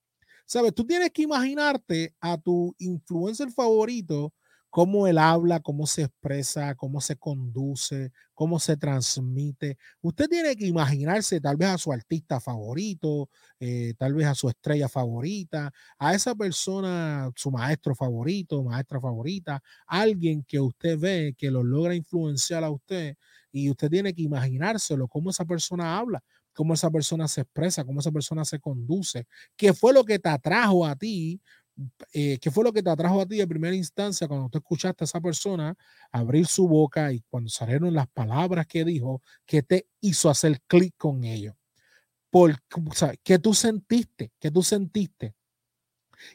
¿Sabes? 0.44 0.74
Tú 0.74 0.84
tienes 0.84 1.10
que 1.12 1.22
imaginarte 1.22 2.14
a 2.20 2.36
tu 2.36 2.74
influencer 2.78 3.50
favorito 3.52 4.34
cómo 4.70 5.06
él 5.06 5.18
habla, 5.18 5.60
cómo 5.60 5.86
se 5.86 6.02
expresa, 6.02 6.74
cómo 6.76 7.00
se 7.00 7.16
conduce, 7.16 8.12
cómo 8.34 8.58
se 8.60 8.76
transmite. 8.76 9.76
Usted 10.00 10.28
tiene 10.28 10.56
que 10.56 10.66
imaginarse 10.66 11.40
tal 11.40 11.56
vez 11.56 11.68
a 11.70 11.78
su 11.78 11.92
artista 11.92 12.40
favorito, 12.40 13.28
eh, 13.58 13.94
tal 13.98 14.14
vez 14.14 14.26
a 14.26 14.34
su 14.34 14.48
estrella 14.48 14.88
favorita, 14.88 15.72
a 15.98 16.14
esa 16.14 16.34
persona, 16.34 17.30
su 17.36 17.50
maestro 17.50 17.94
favorito, 17.94 18.62
maestra 18.62 19.00
favorita, 19.00 19.62
alguien 19.86 20.44
que 20.44 20.60
usted 20.60 20.98
ve 20.98 21.34
que 21.36 21.50
lo 21.50 21.62
logra 21.64 21.94
influenciar 21.94 22.64
a 22.64 22.70
usted 22.70 23.16
y 23.52 23.70
usted 23.70 23.90
tiene 23.90 24.14
que 24.14 24.22
imaginárselo, 24.22 25.08
cómo 25.08 25.30
esa 25.30 25.44
persona 25.44 25.98
habla, 25.98 26.22
cómo 26.54 26.74
esa 26.74 26.90
persona 26.90 27.28
se 27.28 27.42
expresa, 27.42 27.84
cómo 27.84 28.00
esa 28.00 28.12
persona 28.12 28.44
se 28.44 28.58
conduce, 28.60 29.26
qué 29.56 29.72
fue 29.72 29.92
lo 29.92 30.04
que 30.04 30.18
te 30.18 30.28
atrajo 30.28 30.86
a 30.86 30.96
ti 30.96 31.40
eh, 32.12 32.38
¿qué 32.40 32.50
fue 32.50 32.64
lo 32.64 32.72
que 32.72 32.82
te 32.82 32.90
atrajo 32.90 33.20
a 33.20 33.26
ti 33.26 33.36
de 33.36 33.46
primera 33.46 33.74
instancia 33.74 34.28
cuando 34.28 34.48
tú 34.48 34.58
escuchaste 34.58 35.04
a 35.04 35.06
esa 35.06 35.20
persona 35.20 35.76
abrir 36.12 36.46
su 36.46 36.68
boca 36.68 37.12
y 37.12 37.20
cuando 37.28 37.50
salieron 37.50 37.94
las 37.94 38.08
palabras 38.08 38.66
que 38.66 38.84
dijo, 38.84 39.22
que 39.46 39.62
te 39.62 39.86
hizo 40.00 40.30
hacer 40.30 40.60
clic 40.66 40.94
con 40.96 41.24
ello? 41.24 41.56
Por, 42.30 42.56
¿Qué 43.22 43.38
tú 43.38 43.54
sentiste? 43.54 44.32
¿Qué 44.38 44.50
tú 44.50 44.62
sentiste? 44.62 45.34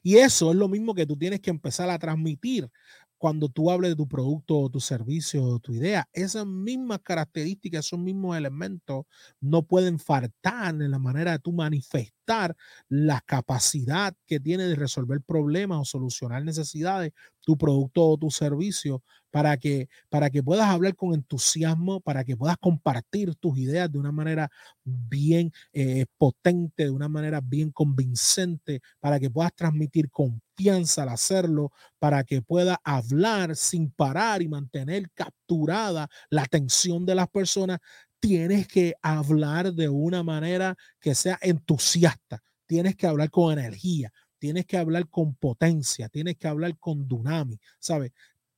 Y 0.03 0.17
eso 0.17 0.51
es 0.51 0.57
lo 0.57 0.67
mismo 0.67 0.93
que 0.93 1.05
tú 1.05 1.17
tienes 1.17 1.39
que 1.39 1.49
empezar 1.49 1.89
a 1.89 1.99
transmitir 1.99 2.69
cuando 3.17 3.49
tú 3.49 3.71
hables 3.71 3.91
de 3.91 3.95
tu 3.95 4.07
producto 4.07 4.57
o 4.59 4.69
tu 4.69 4.79
servicio 4.79 5.43
o 5.43 5.59
tu 5.59 5.73
idea. 5.73 6.07
Esas 6.13 6.45
mismas 6.45 6.99
características, 7.03 7.85
esos 7.85 7.99
mismos 7.99 8.37
elementos 8.37 9.05
no 9.41 9.63
pueden 9.63 9.99
faltar 9.99 10.75
en 10.75 10.91
la 10.91 10.99
manera 10.99 11.31
de 11.33 11.39
tú 11.39 11.51
manifestar 11.53 12.55
la 12.89 13.21
capacidad 13.21 14.13
que 14.25 14.39
tiene 14.39 14.63
de 14.65 14.75
resolver 14.75 15.21
problemas 15.21 15.79
o 15.79 15.85
solucionar 15.85 16.43
necesidades 16.43 17.11
tu 17.41 17.57
producto 17.57 18.03
o 18.05 18.17
tu 18.17 18.31
servicio 18.31 19.03
para 19.35 19.57
que, 19.57 19.89
para 20.07 20.29
que 20.29 20.41
puedas 20.41 20.65
hablar 20.69 20.95
con 20.95 21.13
entusiasmo, 21.13 21.99
para 21.99 22.23
que 22.23 22.37
puedas 22.37 22.55
compartir 22.57 23.35
tus 23.35 23.57
ideas 23.57 23.91
de 23.91 23.99
una 23.99 24.13
manera 24.13 24.49
bien 24.85 25.51
eh, 25.73 26.05
potente, 26.17 26.85
de 26.85 26.89
una 26.89 27.09
manera 27.09 27.41
bien 27.41 27.69
convincente, 27.69 28.79
para 29.01 29.19
que 29.19 29.29
puedas 29.29 29.53
transmitir 29.53 30.09
confianza 30.09 31.03
al 31.03 31.09
hacerlo, 31.09 31.73
para 31.99 32.23
que 32.23 32.41
puedas 32.41 32.77
hablar 32.85 33.57
sin 33.57 33.91
parar 33.91 34.41
y 34.41 34.47
mantener 34.47 35.11
capturada 35.13 36.07
la 36.29 36.43
atención 36.43 37.05
de 37.05 37.15
las 37.15 37.27
personas, 37.27 37.79
tienes 38.21 38.69
que 38.69 38.93
hablar 39.01 39.73
de 39.73 39.89
una 39.89 40.23
manera 40.23 40.77
que 41.01 41.13
sea 41.13 41.37
entusiasta, 41.41 42.41
tienes 42.67 42.95
que 42.95 43.05
hablar 43.05 43.29
con 43.29 43.51
energía, 43.51 44.13
tienes 44.37 44.65
que 44.65 44.77
hablar 44.77 45.09
con 45.09 45.35
potencia, 45.35 46.07
tienes 46.07 46.37
que 46.37 46.47
hablar 46.47 46.77
con 46.77 47.07
dunami, 47.07 47.59
¿sabes? 47.79 48.13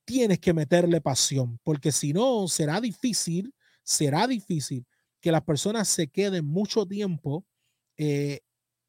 Tienes 0.08 0.40
que 0.40 0.54
meterle 0.54 1.02
pasión, 1.02 1.60
porque 1.64 1.92
si 1.92 2.14
no, 2.14 2.48
será 2.48 2.80
difícil, 2.80 3.54
será 3.84 4.26
difícil 4.26 4.86
que 5.20 5.34
las 5.34 5.42
personas 5.42 5.90
se 5.90 6.08
queden 6.08 6.46
mucho 6.46 6.86
tiempo 6.86 7.46
eh, 7.98 8.40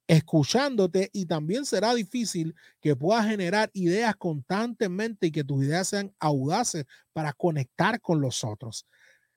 escuchándote 0.07 1.11
y 1.13 1.27
también 1.27 1.65
será 1.65 1.93
difícil 1.93 2.55
que 2.81 2.95
puedas 2.95 3.27
generar 3.27 3.69
ideas 3.73 4.15
constantemente 4.15 5.27
y 5.27 5.33
que 5.33 5.43
tus 5.43 5.65
ideas 5.65 5.89
sean 5.89 6.15
audaces 6.21 6.85
para 7.13 7.33
conectar 7.33 8.01
con 8.01 8.21
los 8.21 8.45
otros. 8.45 8.87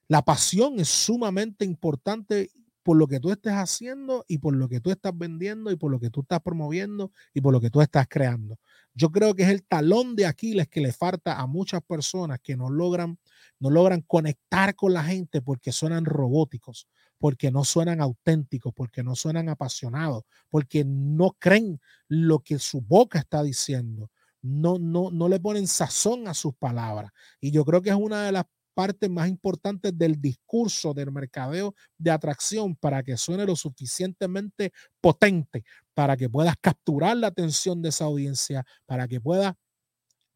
La 0.07 0.21
pasión 0.21 0.79
es 0.79 0.87
sumamente 0.87 1.65
importante 1.65 2.51
por 2.83 2.97
lo 2.97 3.07
que 3.07 3.19
tú 3.19 3.31
estés 3.31 3.53
haciendo 3.53 4.25
y 4.27 4.39
por 4.39 4.55
lo 4.55 4.67
que 4.67 4.79
tú 4.79 4.91
estás 4.91 5.15
vendiendo 5.15 5.71
y 5.71 5.75
por 5.75 5.91
lo 5.91 5.99
que 5.99 6.09
tú 6.09 6.21
estás 6.21 6.41
promoviendo 6.41 7.11
y 7.33 7.41
por 7.41 7.53
lo 7.53 7.61
que 7.61 7.69
tú 7.69 7.81
estás 7.81 8.07
creando. 8.09 8.57
Yo 8.93 9.11
creo 9.11 9.35
que 9.35 9.43
es 9.43 9.49
el 9.49 9.63
talón 9.63 10.15
de 10.15 10.25
Aquiles 10.25 10.67
que 10.67 10.81
le 10.81 10.91
falta 10.91 11.39
a 11.39 11.47
muchas 11.47 11.81
personas 11.81 12.39
que 12.41 12.57
no 12.57 12.69
logran, 12.69 13.19
no 13.59 13.69
logran 13.69 14.01
conectar 14.01 14.75
con 14.75 14.93
la 14.93 15.03
gente 15.03 15.41
porque 15.41 15.71
suenan 15.71 16.05
robóticos, 16.05 16.87
porque 17.17 17.51
no 17.51 17.63
suenan 17.63 18.01
auténticos, 18.01 18.73
porque 18.73 19.03
no 19.03 19.15
suenan 19.15 19.47
apasionados, 19.49 20.23
porque 20.49 20.83
no 20.83 21.35
creen 21.39 21.79
lo 22.07 22.39
que 22.39 22.59
su 22.59 22.81
boca 22.81 23.19
está 23.19 23.43
diciendo. 23.43 24.09
No, 24.41 24.79
no, 24.79 25.11
no 25.11 25.29
le 25.29 25.39
ponen 25.39 25.67
sazón 25.67 26.27
a 26.27 26.33
sus 26.33 26.55
palabras. 26.55 27.11
Y 27.39 27.51
yo 27.51 27.63
creo 27.63 27.81
que 27.81 27.91
es 27.91 27.95
una 27.95 28.23
de 28.23 28.31
las 28.31 28.45
partes 28.73 29.09
más 29.09 29.29
importantes 29.29 29.97
del 29.97 30.19
discurso 30.19 30.93
del 30.93 31.11
mercadeo 31.11 31.75
de 31.97 32.11
atracción 32.11 32.75
para 32.75 33.03
que 33.03 33.17
suene 33.17 33.45
lo 33.45 33.55
suficientemente 33.55 34.71
potente, 34.99 35.63
para 35.93 36.17
que 36.17 36.29
puedas 36.29 36.55
capturar 36.59 37.17
la 37.17 37.27
atención 37.27 37.81
de 37.81 37.89
esa 37.89 38.05
audiencia, 38.05 38.65
para 38.85 39.07
que 39.07 39.19
puedas 39.21 39.53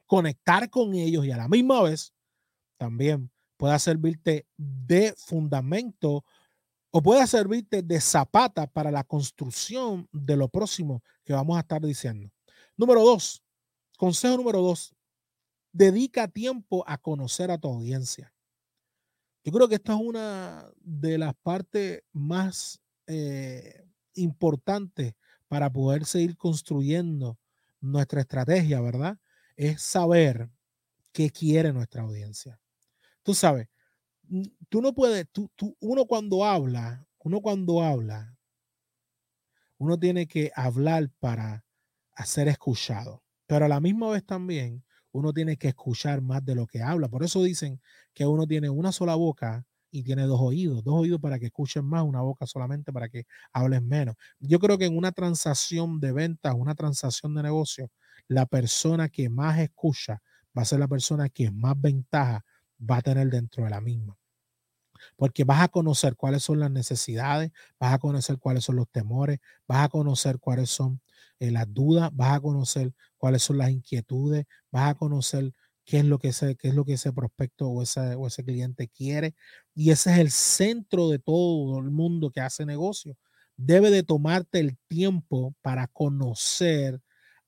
conectar 0.05 0.69
con 0.69 0.93
ellos 0.93 1.25
y 1.25 1.31
a 1.31 1.37
la 1.37 1.47
misma 1.47 1.81
vez 1.83 2.13
también 2.77 3.31
pueda 3.57 3.79
servirte 3.79 4.45
de 4.57 5.13
fundamento 5.17 6.23
o 6.91 7.01
pueda 7.01 7.27
servirte 7.27 7.81
de 7.81 7.99
zapata 7.99 8.67
para 8.67 8.91
la 8.91 9.03
construcción 9.03 10.07
de 10.11 10.37
lo 10.37 10.47
próximo 10.47 11.03
que 11.23 11.33
vamos 11.33 11.57
a 11.57 11.61
estar 11.61 11.81
diciendo. 11.81 12.29
Número 12.77 13.01
dos, 13.01 13.41
consejo 13.97 14.37
número 14.37 14.61
dos, 14.61 14.93
dedica 15.75 16.29
tiempo 16.29 16.86
a 16.88 16.98
conocer 16.98 17.51
a 17.51 17.58
tu 17.58 17.67
audiencia. 17.67 18.34
Yo 19.44 19.51
creo 19.51 19.67
que 19.67 19.75
esta 19.75 19.94
es 19.94 20.00
una 20.00 20.72
de 20.79 21.17
las 21.17 21.36
partes 21.36 22.01
más 22.13 22.82
eh, 23.08 23.86
importantes 24.13 25.15
para 25.50 25.70
poder 25.70 26.05
seguir 26.05 26.38
construyendo 26.38 27.38
nuestra 27.82 28.22
estrategia, 28.22 28.79
¿verdad? 28.79 29.20
Es 29.58 29.82
saber 29.82 30.50
qué 31.12 31.29
quiere 31.29 31.74
nuestra 31.74 32.03
audiencia. 32.03 32.58
Tú 33.22 33.34
sabes, 33.34 33.67
tú 34.70 34.82
no 34.82 34.96
puedes, 34.96 35.27
tú, 35.29 35.51
tú, 35.55 35.75
uno 35.82 36.05
cuando 36.05 36.46
habla, 36.46 37.05
uno 37.20 37.41
cuando 37.41 37.84
habla, 37.84 38.38
uno 39.77 40.00
tiene 40.00 40.25
que 40.25 40.53
hablar 40.55 41.10
para 41.20 41.65
ser 42.24 42.48
escuchado, 42.48 43.25
pero 43.46 43.65
a 43.65 43.67
la 43.67 43.82
misma 43.82 44.10
vez 44.10 44.25
también 44.25 44.84
uno 45.15 45.34
tiene 45.34 45.57
que 45.57 45.69
escuchar 45.69 46.22
más 46.22 46.43
de 46.45 46.55
lo 46.55 46.67
que 46.67 46.81
habla. 46.81 47.07
Por 47.10 47.24
eso 47.24 47.43
dicen 47.43 47.81
que 48.13 48.25
uno 48.25 48.45
tiene 48.48 48.69
una 48.69 48.91
sola 48.91 49.15
boca 49.15 49.65
y 49.91 50.03
tiene 50.03 50.24
dos 50.24 50.41
oídos, 50.41 50.84
dos 50.84 50.95
oídos 50.95 51.22
para 51.22 51.39
que 51.39 51.45
escuchen 51.48 51.86
más, 51.86 52.03
una 52.03 52.22
boca 52.22 52.45
solamente 52.45 52.91
para 52.91 53.07
que 53.10 53.25
hablen 53.53 53.88
menos. 53.88 54.15
Yo 54.39 54.60
creo 54.60 54.77
que 54.77 54.86
en 54.86 54.98
una 54.98 55.12
transacción 55.13 56.00
de 56.01 56.12
ventas, 56.12 56.53
una 56.57 56.75
transacción 56.75 57.34
de 57.36 57.43
negocio, 57.43 57.89
la 58.27 58.45
persona 58.45 59.07
que 59.10 59.29
más 59.29 59.60
escucha 59.60 60.22
va 60.57 60.63
a 60.63 60.65
ser 60.65 60.79
la 60.79 60.88
persona 60.88 61.29
que 61.29 61.50
más 61.51 61.79
ventaja 61.79 62.43
va 62.79 62.98
a 62.98 63.01
tener 63.01 63.29
dentro 63.29 63.63
de 63.63 63.69
la 63.69 63.81
misma. 63.81 64.17
Porque 65.15 65.43
vas 65.43 65.62
a 65.62 65.67
conocer 65.67 66.15
cuáles 66.15 66.43
son 66.43 66.60
las 66.60 66.72
necesidades, 66.72 67.51
vas 67.79 67.93
a 67.93 68.00
conocer 68.00 68.38
cuáles 68.39 68.63
son 68.63 68.75
los 68.77 68.89
temores, 68.89 69.39
vas 69.67 69.86
a 69.86 69.89
conocer 69.89 70.39
cuáles 70.39 70.69
son 70.69 71.01
eh, 71.39 71.51
las 71.51 71.72
dudas, 71.74 72.10
vas 72.13 72.34
a 72.38 72.39
conocer 72.39 72.93
cuáles 73.25 73.41
son 73.41 73.58
las 73.58 73.72
inquietudes, 73.72 74.46
vas 74.70 74.91
a 74.91 74.94
conocer 74.94 75.51
qué 75.84 75.98
es 75.98 76.05
lo 76.05 76.20
que 76.20 76.27
ese, 76.27 76.55
qué 76.58 76.67
es 76.67 76.75
lo 76.75 76.86
que 76.86 76.94
ese 76.94 77.12
prospecto 77.12 77.67
o 77.67 77.82
ese, 77.82 78.13
o 78.13 78.27
ese 78.27 78.44
cliente 78.46 78.88
quiere. 78.88 79.34
Y 79.74 79.89
ese 79.89 80.12
es 80.12 80.20
el 80.20 80.29
centro 80.29 81.10
de 81.10 81.17
todo 81.17 81.79
el 81.79 81.89
mundo 81.89 82.29
que 82.29 82.41
hace 82.41 82.67
negocio. 82.67 83.17
Debe 83.58 83.89
de 83.89 84.03
tomarte 84.03 84.60
el 84.60 84.77
tiempo 84.88 85.55
para 85.63 85.88
conocer 85.88 87.01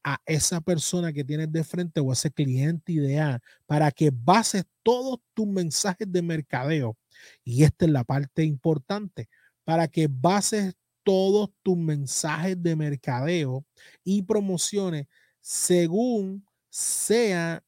a 0.03 0.19
esa 0.25 0.61
persona 0.61 1.13
que 1.13 1.23
tienes 1.23 1.51
de 1.51 1.63
frente 1.63 1.99
o 1.99 2.11
ese 2.11 2.31
cliente 2.31 2.93
ideal 2.93 3.39
para 3.67 3.91
que 3.91 4.09
bases 4.11 4.65
todos 4.81 5.19
tus 5.35 5.45
mensajes 5.45 6.11
de 6.11 6.23
mercadeo. 6.23 6.97
Y 7.43 7.65
esta 7.65 7.85
es 7.85 7.91
la 7.91 8.03
parte 8.03 8.43
importante, 8.43 9.29
para 9.63 9.87
que 9.87 10.07
bases 10.09 10.73
todos 11.03 11.51
tus 11.61 11.77
mensajes 11.77 12.59
de 12.63 12.75
mercadeo 12.75 13.63
y 14.03 14.23
promociones 14.23 15.05
según 15.47 16.45
sean 16.69 17.63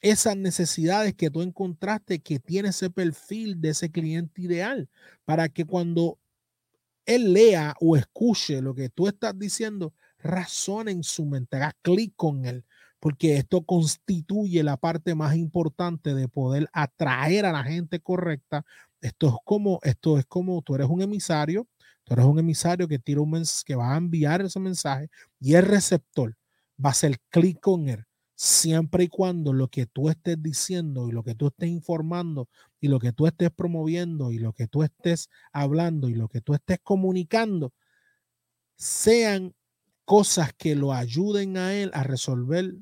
esas 0.00 0.36
necesidades 0.36 1.14
que 1.14 1.30
tú 1.30 1.42
encontraste 1.42 2.18
que 2.18 2.40
tiene 2.40 2.70
ese 2.70 2.90
perfil 2.90 3.60
de 3.60 3.68
ese 3.68 3.92
cliente 3.92 4.42
ideal 4.42 4.88
para 5.24 5.48
que 5.48 5.64
cuando 5.64 6.18
él 7.06 7.32
lea 7.32 7.74
o 7.80 7.96
escuche 7.96 8.60
lo 8.60 8.74
que 8.74 8.88
tú 8.88 9.06
estás 9.06 9.38
diciendo, 9.38 9.94
razone 10.18 10.90
en 10.90 11.04
su 11.04 11.26
mente, 11.26 11.58
haga 11.58 11.76
clic 11.80 12.12
con 12.16 12.44
él, 12.44 12.64
porque 12.98 13.36
esto 13.36 13.62
constituye 13.62 14.64
la 14.64 14.76
parte 14.76 15.14
más 15.14 15.36
importante 15.36 16.12
de 16.12 16.26
poder 16.26 16.68
atraer 16.72 17.46
a 17.46 17.52
la 17.52 17.62
gente 17.62 18.00
correcta. 18.00 18.66
Esto 19.00 19.28
es 19.28 19.34
como, 19.44 19.78
esto 19.84 20.18
es 20.18 20.26
como 20.26 20.60
tú 20.62 20.74
eres 20.74 20.88
un 20.88 21.02
emisario 21.02 21.68
Tú 22.08 22.14
eres 22.14 22.24
un 22.24 22.38
emisario 22.38 22.88
que 22.88 22.98
tira 22.98 23.20
un 23.20 23.30
mensaje, 23.30 23.64
que 23.66 23.74
va 23.76 23.92
a 23.92 23.98
enviar 23.98 24.40
ese 24.40 24.58
mensaje 24.58 25.10
y 25.38 25.54
el 25.54 25.66
receptor 25.66 26.34
va 26.84 26.90
a 26.90 26.92
hacer 26.92 27.18
clic 27.30 27.60
con 27.60 27.88
él 27.88 28.04
siempre 28.34 29.04
y 29.04 29.08
cuando 29.08 29.52
lo 29.52 29.68
que 29.68 29.86
tú 29.86 30.08
estés 30.08 30.40
diciendo 30.40 31.08
y 31.08 31.12
lo 31.12 31.24
que 31.24 31.34
tú 31.34 31.48
estés 31.48 31.68
informando 31.68 32.48
y 32.80 32.88
lo 32.88 33.00
que 33.00 33.12
tú 33.12 33.26
estés 33.26 33.50
promoviendo 33.50 34.30
y 34.30 34.38
lo 34.38 34.52
que 34.52 34.68
tú 34.68 34.84
estés 34.84 35.28
hablando 35.52 36.08
y 36.08 36.14
lo 36.14 36.28
que 36.28 36.40
tú 36.40 36.54
estés 36.54 36.78
comunicando 36.82 37.72
sean 38.76 39.54
cosas 40.04 40.52
que 40.56 40.76
lo 40.76 40.92
ayuden 40.92 41.56
a 41.56 41.74
él 41.74 41.90
a 41.94 42.04
resolver, 42.04 42.74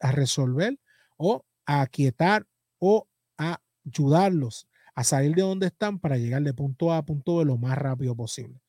a 0.00 0.10
resolver 0.10 0.78
o 1.16 1.44
a 1.64 1.82
aquietar 1.82 2.46
o 2.80 3.06
a 3.38 3.60
ayudarlos 3.86 4.66
a 4.98 5.04
salir 5.04 5.32
de 5.36 5.42
donde 5.42 5.68
están 5.68 6.00
para 6.00 6.16
llegar 6.16 6.42
de 6.42 6.52
punto 6.52 6.92
A 6.92 6.96
a 6.96 7.04
punto 7.04 7.36
B 7.36 7.44
lo 7.44 7.56
más 7.56 7.78
rápido 7.78 8.16
posible. 8.16 8.60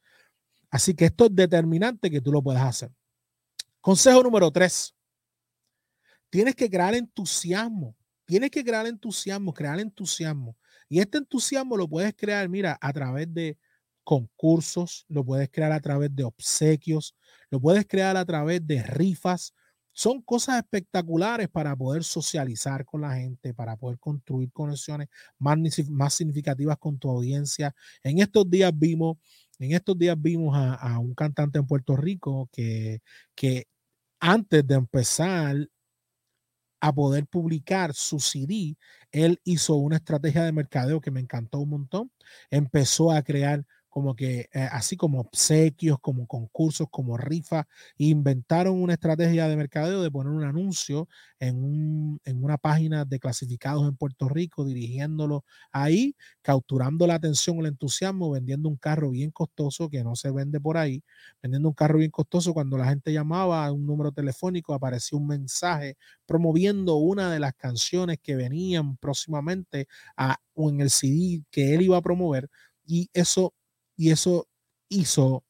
Así 0.70 0.94
que 0.94 1.06
esto 1.06 1.26
es 1.26 1.36
determinante 1.36 2.12
que 2.12 2.22
tú 2.22 2.32
lo 2.32 2.44
puedas 2.44 2.62
hacer. 2.62 2.92
Consejo 3.82 4.22
número 4.24 4.52
tres. 4.52 4.94
Tienes 6.30 6.56
que 6.56 6.70
crear 6.70 6.94
entusiasmo. 6.94 7.96
Tienes 8.26 8.52
que 8.52 8.64
crear 8.64 8.86
entusiasmo, 8.86 9.54
crear 9.54 9.80
entusiasmo. 9.80 10.56
Y 10.90 11.00
este 11.00 11.18
entusiasmo 11.18 11.78
lo 11.78 11.88
puedes 11.88 12.14
crear, 12.16 12.48
mira, 12.50 12.78
a 12.80 12.94
través 12.94 13.34
de 13.34 13.58
concursos, 14.04 15.06
lo 15.08 15.24
puedes 15.24 15.50
crear 15.50 15.72
a 15.72 15.80
través 15.80 16.16
de 16.16 16.24
obsequios, 16.24 17.16
lo 17.50 17.60
puedes 17.60 17.88
crear 17.88 18.18
a 18.18 18.26
través 18.26 18.66
de 18.66 18.84
rifas, 18.84 19.54
son 19.92 20.22
cosas 20.22 20.58
espectaculares 20.58 21.50
para 21.50 21.76
poder 21.76 22.04
socializar 22.04 22.86
con 22.86 23.02
la 23.02 23.16
gente, 23.16 23.54
para 23.54 23.76
poder 23.76 24.00
construir 24.00 24.52
conexiones 24.52 25.10
más, 25.38 25.58
más 25.90 26.14
significativas 26.14 26.78
con 26.78 26.98
tu 26.98 27.10
audiencia. 27.10 27.76
En 28.04 28.20
estos 28.20 28.50
días 28.50 28.72
vimos, 28.74 29.18
en 29.60 29.74
estos 29.74 29.98
días 29.98 30.20
vimos 30.20 30.56
a, 30.58 31.00
un 31.00 31.14
cantante 31.14 31.60
en 31.60 31.68
Puerto 31.68 31.96
Rico 31.96 32.50
que, 32.52 33.02
que 33.36 33.66
antes 34.20 34.66
de 34.66 34.76
empezar 34.76 35.68
a 36.82 36.94
poder 36.94 37.28
publicar 37.28 37.94
su 37.94 38.20
CD, 38.20 38.78
él 39.12 39.40
hizo 39.44 39.76
una 39.76 39.98
estrategia 39.98 40.44
de 40.44 40.54
mercadeo 40.54 41.02
que 41.02 41.12
me 41.12 41.20
encantó 41.20 41.60
un 41.60 41.70
montón. 41.70 42.12
Empezó 42.50 43.12
a 43.12 43.22
crear 43.22 43.66
como 43.90 44.16
que 44.16 44.50
eh, 44.54 44.68
así 44.72 44.96
como 44.98 45.20
obsequios, 45.22 45.98
como 46.00 46.28
concursos, 46.28 46.88
como 46.92 47.18
rifas, 47.18 47.66
inventaron 47.98 48.82
una 48.82 48.94
estrategia 48.94 49.48
de 49.48 49.58
mercadeo 49.58 50.02
de 50.02 50.12
poner 50.12 50.32
un 50.34 50.44
anuncio 50.44 51.08
en, 51.40 51.64
un, 51.64 52.20
en 52.26 52.44
una 52.44 52.58
página 52.58 53.06
de 53.06 53.20
clasificados 53.20 53.88
en 53.88 53.96
Puerto 53.96 54.30
Rico, 54.30 54.66
dirigiéndolo 54.66 55.44
ahí, 55.72 56.16
capturando 56.42 57.08
la 57.08 57.16
atención, 57.16 57.60
el 57.60 57.68
entusiasmo, 57.68 58.32
vendiendo 58.32 58.70
un 58.70 58.78
carro 58.78 59.10
bien 59.12 59.32
costoso 59.32 59.90
que 59.90 60.04
no 60.04 60.16
se 60.16 60.32
vende 60.32 60.60
por 60.60 60.78
ahí, 60.78 61.04
vendiendo 61.42 61.70
un 61.70 61.74
carro 61.76 62.00
bien 62.00 62.12
costoso. 62.12 62.54
Cuando 62.54 62.78
la 62.78 62.88
gente 62.90 63.14
llamaba 63.14 63.66
a 63.66 63.72
un 63.72 63.86
número 63.86 64.12
telefónico, 64.12 64.74
aparecía 64.74 65.18
un 65.18 65.28
mensaje 65.28 65.96
promoviendo 66.26 66.96
una 66.98 67.32
de 67.32 67.40
las 67.40 67.54
canciones 67.54 68.18
que 68.22 68.36
venían 68.36 68.98
próximamente 68.98 69.88
a, 70.18 70.38
o 70.54 70.70
en 70.70 70.82
el 70.82 70.90
CD 70.90 71.44
que 71.52 71.74
él 71.76 71.82
iba 71.84 71.98
a 71.98 72.02
promover 72.02 72.50
y 72.86 73.10
eso 73.14 73.54
y 74.00 74.12
eso 74.12 74.48
hizo, 74.88 75.44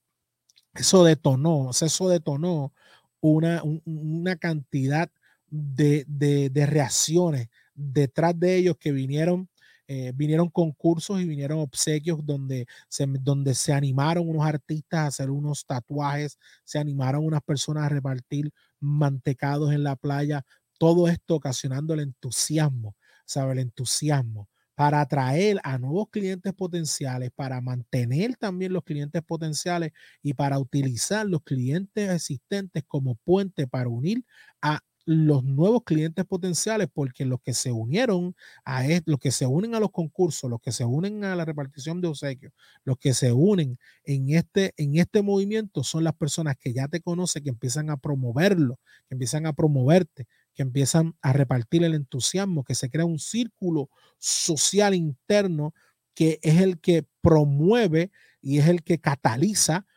eso 0.73 1.03
detonó, 1.03 1.69
eso 1.69 2.09
detonó 2.09 2.73
una, 3.21 3.61
una 3.85 4.37
cantidad 4.37 5.11
de, 5.51 6.03
de, 6.07 6.65
reacciones 6.65 7.47
detrás 7.75 8.39
de 8.39 8.55
ellos 8.55 8.75
que 8.79 8.91
vinieron 8.91 9.47
eh, 9.87 10.13
vinieron 10.15 10.49
concursos 10.49 11.21
y 11.21 11.25
vinieron 11.25 11.59
obsequios 11.59 12.25
donde 12.25 12.65
se, 12.87 13.05
donde 13.07 13.53
se 13.53 13.71
animaron 13.71 14.27
unos 14.27 14.45
artistas 14.45 14.99
a 14.99 15.07
hacer 15.07 15.29
unos 15.29 15.65
tatuajes, 15.65 16.39
se 16.63 16.79
animaron 16.79 17.25
unas 17.25 17.41
personas 17.43 17.83
a 17.83 17.89
repartir 17.89 18.51
mantecados 18.79 19.71
en 19.73 19.83
la 19.83 19.95
playa, 19.95 20.43
todo 20.79 21.07
esto 21.07 21.35
ocasionando 21.35 21.93
el 21.93 21.99
entusiasmo, 21.99 22.95
¿sabe? 23.25 23.53
El 23.53 23.59
entusiasmo 23.59 24.47
para 24.79 25.01
atraer 25.01 25.59
a 25.65 25.77
nuevos 25.77 26.07
clientes 26.09 26.53
potenciales, 26.53 27.31
para 27.35 27.59
mantener 27.59 28.37
también 28.37 28.71
los 28.71 28.83
clientes 28.83 29.21
potenciales 29.23 29.91
y 30.23 30.33
para 30.35 30.57
utilizar 30.57 31.25
los 31.27 31.41
clientes 31.43 32.09
existentes 32.09 32.83
como 32.87 33.15
puente 33.15 33.67
para 33.67 33.89
unir 33.89 34.23
a 34.61 34.79
los 35.05 35.43
nuevos 35.43 35.83
clientes 35.83 36.23
potenciales, 36.25 36.87
porque 36.93 37.25
los 37.25 37.41
que 37.41 37.53
se 37.53 37.71
unieron 37.73 38.35
a 38.63 38.83
los 39.05 39.19
que 39.19 39.31
se 39.31 39.45
unen 39.47 39.75
a 39.75 39.79
los 39.81 39.91
concursos, 39.91 40.49
los 40.49 40.61
que 40.61 40.71
se 40.71 40.85
unen 40.85 41.23
a 41.25 41.35
la 41.35 41.43
repartición 41.45 41.99
de 41.99 42.07
obsequios, 42.07 42.53
los 42.85 42.97
que 42.97 43.13
se 43.13 43.31
unen 43.33 43.79
en 44.05 44.29
este, 44.29 44.73
en 44.77 44.95
este 44.97 45.21
movimiento 45.23 45.83
son 45.83 46.03
las 46.05 46.13
personas 46.15 46.55
que 46.57 46.71
ya 46.73 46.87
te 46.87 47.01
conocen, 47.01 47.43
que 47.43 47.49
empiezan 47.49 47.89
a 47.89 47.97
promoverlo, 47.97 48.79
que 49.09 49.15
empiezan 49.15 49.45
a 49.45 49.53
promoverte, 49.53 50.27
que 50.59 50.63
empiezan 50.63 51.15
a 51.21 51.31
repartir 51.31 51.85
el 51.85 51.93
entusiasmo, 51.93 52.65
que 52.65 52.75
se 52.75 52.89
crea 52.89 53.05
un 53.05 53.17
círculo 53.17 53.89
social 54.17 54.93
interno 54.93 55.73
que 56.13 56.37
es 56.41 56.59
el 56.59 56.81
que 56.81 57.07
promueve 57.21 58.11
y 58.41 58.57
es 58.57 58.67
el 58.67 58.83
que 58.83 58.99
cataliza 58.99 59.87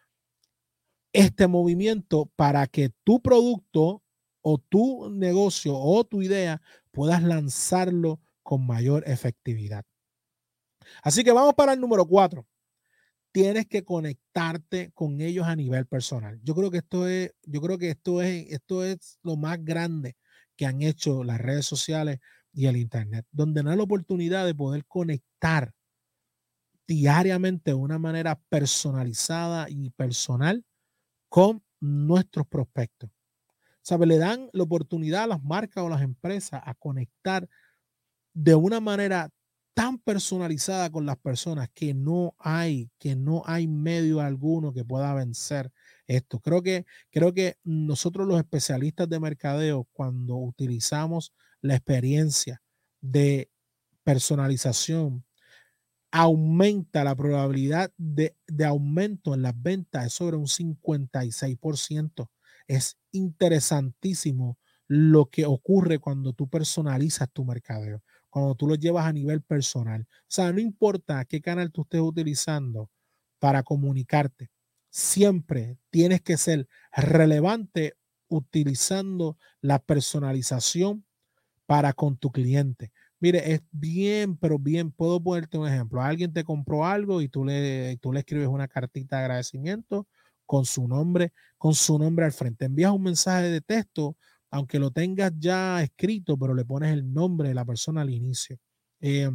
este 1.13 1.49
movimiento 1.49 2.31
para 2.37 2.69
que 2.69 2.93
tu 3.03 3.21
producto 3.21 4.05
o 4.41 4.59
tu 4.59 5.11
negocio 5.11 5.77
o 5.77 6.05
tu 6.05 6.23
idea 6.23 6.63
puedas 6.93 7.25
lanzarlo 7.25 8.21
con 8.45 8.65
mayor 8.65 9.03
efectividad. 9.09 9.85
Así 11.03 11.25
que 11.25 11.33
vamos 11.33 11.55
para 11.55 11.73
el 11.73 11.81
número 11.81 12.07
cuatro. 12.07 12.47
Tienes 13.33 13.67
que 13.67 13.83
conectarte 13.83 14.93
con 14.93 15.21
ellos 15.21 15.45
a 15.45 15.57
nivel 15.57 15.87
personal. 15.87 16.39
Yo 16.45 16.55
creo 16.55 16.71
que 16.71 16.79
esto 16.79 17.09
es, 17.09 17.35
yo 17.43 17.61
creo 17.61 17.79
que 17.79 17.91
esto 17.91 18.23
es, 18.23 18.47
esto 18.53 18.85
es 18.85 19.19
lo 19.25 19.35
más 19.35 19.59
grande 19.65 20.15
que 20.57 20.67
han 20.67 20.83
hecho 20.83 21.25
las 21.25 21.41
redes 21.41 21.67
sociales 21.67 22.19
y 22.53 22.67
el 22.67 22.77
Internet, 22.77 23.27
donde 23.31 23.63
no 23.63 23.71
hay 23.71 23.77
la 23.77 23.83
oportunidad 23.83 24.45
de 24.47 24.55
poder 24.55 24.85
conectar 24.87 25.73
diariamente 26.87 27.71
de 27.71 27.75
una 27.75 27.99
manera 27.99 28.41
personalizada 28.49 29.67
y 29.71 29.91
personal 29.91 30.65
con 31.29 31.63
nuestros 31.81 32.47
prospectos. 32.47 33.11
¿Sabe? 33.83 34.07
Le 34.07 34.19
dan 34.19 34.49
la 34.53 34.63
oportunidad 34.63 35.25
a 35.25 35.27
las 35.27 35.43
marcas 35.43 35.83
o 35.83 35.89
las 35.89 36.03
empresas 36.03 36.63
a 36.65 36.75
conectar 36.75 37.49
de 38.35 38.55
una 38.55 38.81
manera 38.81 39.31
tan 39.75 39.99
personalizada 39.99 40.91
con 40.91 41.07
las 41.07 41.17
personas 41.17 41.69
que 41.75 41.95
no 41.95 42.35
hay, 42.39 42.91
que 42.99 43.17
no 43.17 43.43
hay 43.47 43.67
medio 43.67 44.21
alguno 44.21 44.73
que 44.73 44.85
pueda 44.85 45.15
vencer 45.15 45.73
esto. 46.07 46.41
Creo 46.41 46.63
que, 46.63 46.85
creo 47.11 47.33
que 47.33 47.57
nosotros 47.65 48.27
los 48.27 48.39
especialistas 48.39 49.09
de 49.09 49.21
mercadeo, 49.21 49.89
cuando 49.93 50.37
utilizamos 50.37 51.33
la 51.63 51.77
experiencia 51.77 52.63
de 53.01 53.51
personalización, 54.05 55.25
aumenta 56.11 57.05
la 57.05 57.17
probabilidad 57.17 57.93
de, 57.97 58.37
de 58.47 58.65
aumento 58.67 59.33
en 59.35 59.43
las 59.43 59.61
ventas 59.61 60.07
es 60.07 60.13
sobre 60.13 60.37
un 60.37 60.47
56%. 60.49 62.29
Es 62.67 62.99
interesantísimo 63.13 64.59
lo 64.87 65.31
que 65.31 65.47
ocurre 65.47 65.99
cuando 65.99 66.35
tú 66.35 66.49
personalizas 66.49 67.31
tu 67.33 67.45
mercadeo 67.47 68.03
cuando 68.33 68.55
tú 68.55 68.67
lo 68.67 68.77
llevas 68.77 69.05
a 69.05 69.13
nivel 69.13 69.43
personal. 69.43 70.07
O 70.11 70.25
sea, 70.27 70.51
no 70.53 70.59
importa 70.59 71.23
qué 71.27 71.43
canal 71.43 71.71
tú 71.71 71.83
estés 71.83 72.01
utilizando 72.01 72.91
para 73.39 73.63
comunicarte, 73.63 74.51
siempre 74.89 75.77
tienes 75.91 76.23
que 76.23 76.39
ser 76.39 76.67
relevante 76.97 77.95
utilizando 78.29 79.37
la 79.61 79.81
personalización 79.81 81.05
para 81.67 81.93
con 81.93 82.17
tu 82.17 82.33
cliente. 82.33 82.91
Mire, 83.21 83.53
es 83.53 83.61
bien, 83.71 84.39
pero 84.39 84.59
bien, 84.59 84.91
puedo 84.91 85.23
ponerte 85.23 85.59
un 85.59 85.69
ejemplo. 85.69 86.01
Alguien 86.01 86.33
te 86.33 86.43
compró 86.43 86.87
algo 86.87 87.21
y 87.21 87.29
tú 87.29 87.45
le, 87.45 87.99
tú 87.99 88.15
le 88.15 88.21
escribes 88.21 88.49
una 88.49 88.67
cartita 88.67 89.19
de 89.19 89.25
agradecimiento 89.25 90.09
con 90.47 90.65
su 90.65 90.89
nombre, 90.89 91.35
con 91.59 91.75
su 91.75 91.99
nombre 91.99 92.25
al 92.25 92.33
frente. 92.33 92.65
Envías 92.65 92.93
un 92.93 93.03
mensaje 93.03 93.51
de 93.51 93.61
texto 93.61 94.17
aunque 94.53 94.79
lo 94.79 94.91
tengas 94.91 95.33
ya 95.39 95.83
escrito, 95.83 96.37
pero 96.37 96.55
le 96.55 96.65
pones 96.67 96.93
el 96.93 97.13
nombre 97.13 97.49
de 97.49 97.55
la 97.55 97.65
persona 97.65 98.03
al 98.03 98.11
inicio. 98.11 98.59
Eh, 99.01 99.31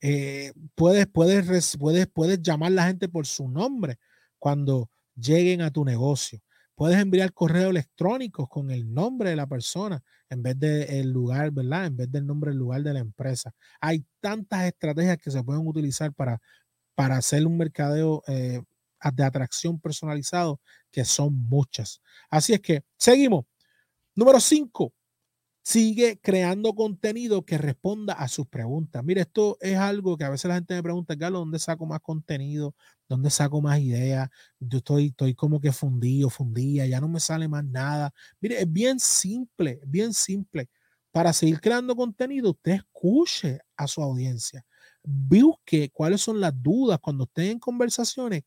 eh, 0.00 0.52
puedes, 0.74 1.06
puedes, 1.06 1.76
puedes, 1.76 2.06
puedes 2.08 2.42
llamar 2.42 2.72
a 2.72 2.74
la 2.74 2.86
gente 2.86 3.08
por 3.10 3.26
su 3.26 3.48
nombre 3.48 3.98
cuando 4.38 4.90
lleguen 5.14 5.60
a 5.60 5.70
tu 5.70 5.84
negocio. 5.84 6.40
Puedes 6.74 6.98
enviar 6.98 7.34
correo 7.34 7.68
electrónico 7.68 8.48
con 8.48 8.70
el 8.70 8.92
nombre 8.92 9.28
de 9.28 9.36
la 9.36 9.46
persona 9.46 10.02
en 10.30 10.42
vez 10.42 10.58
del 10.58 11.10
lugar, 11.10 11.50
¿verdad? 11.50 11.84
En 11.86 11.96
vez 11.98 12.10
del 12.10 12.26
nombre 12.26 12.50
del 12.50 12.58
lugar 12.58 12.82
de 12.82 12.94
la 12.94 13.00
empresa. 13.00 13.52
Hay 13.78 14.06
tantas 14.20 14.64
estrategias 14.64 15.18
que 15.18 15.30
se 15.30 15.44
pueden 15.44 15.66
utilizar 15.66 16.14
para, 16.14 16.40
para 16.94 17.18
hacer 17.18 17.46
un 17.46 17.58
mercadeo 17.58 18.22
eh, 18.26 18.62
de 19.12 19.22
atracción 19.22 19.78
personalizado 19.78 20.60
que 20.90 21.04
son 21.04 21.34
muchas. 21.34 22.00
Así 22.30 22.54
es 22.54 22.60
que 22.60 22.84
seguimos. 22.96 23.44
Número 24.14 24.40
cinco, 24.40 24.92
sigue 25.62 26.18
creando 26.20 26.74
contenido 26.74 27.44
que 27.46 27.56
responda 27.56 28.12
a 28.14 28.28
sus 28.28 28.46
preguntas. 28.46 29.02
Mire, 29.02 29.22
esto 29.22 29.56
es 29.60 29.78
algo 29.78 30.18
que 30.18 30.24
a 30.24 30.30
veces 30.30 30.48
la 30.48 30.56
gente 30.56 30.74
me 30.74 30.82
pregunta, 30.82 31.16
Carlos, 31.16 31.40
¿dónde 31.40 31.58
saco 31.58 31.86
más 31.86 32.00
contenido? 32.00 32.74
¿Dónde 33.08 33.30
saco 33.30 33.62
más 33.62 33.80
ideas? 33.80 34.28
Yo 34.60 34.78
estoy, 34.78 35.06
estoy 35.06 35.34
como 35.34 35.60
que 35.60 35.72
fundido, 35.72 36.28
fundía, 36.28 36.86
ya 36.86 37.00
no 37.00 37.08
me 37.08 37.20
sale 37.20 37.48
más 37.48 37.64
nada. 37.64 38.12
Mire, 38.40 38.60
es 38.60 38.70
bien 38.70 39.00
simple, 39.00 39.80
bien 39.86 40.12
simple. 40.12 40.68
Para 41.10 41.32
seguir 41.32 41.60
creando 41.60 41.96
contenido, 41.96 42.50
usted 42.50 42.72
escuche 42.72 43.60
a 43.76 43.86
su 43.86 44.02
audiencia. 44.02 44.64
Busque 45.02 45.90
cuáles 45.90 46.20
son 46.20 46.38
las 46.40 46.52
dudas 46.62 46.98
cuando 47.00 47.24
esté 47.24 47.50
en 47.50 47.58
conversaciones. 47.58 48.42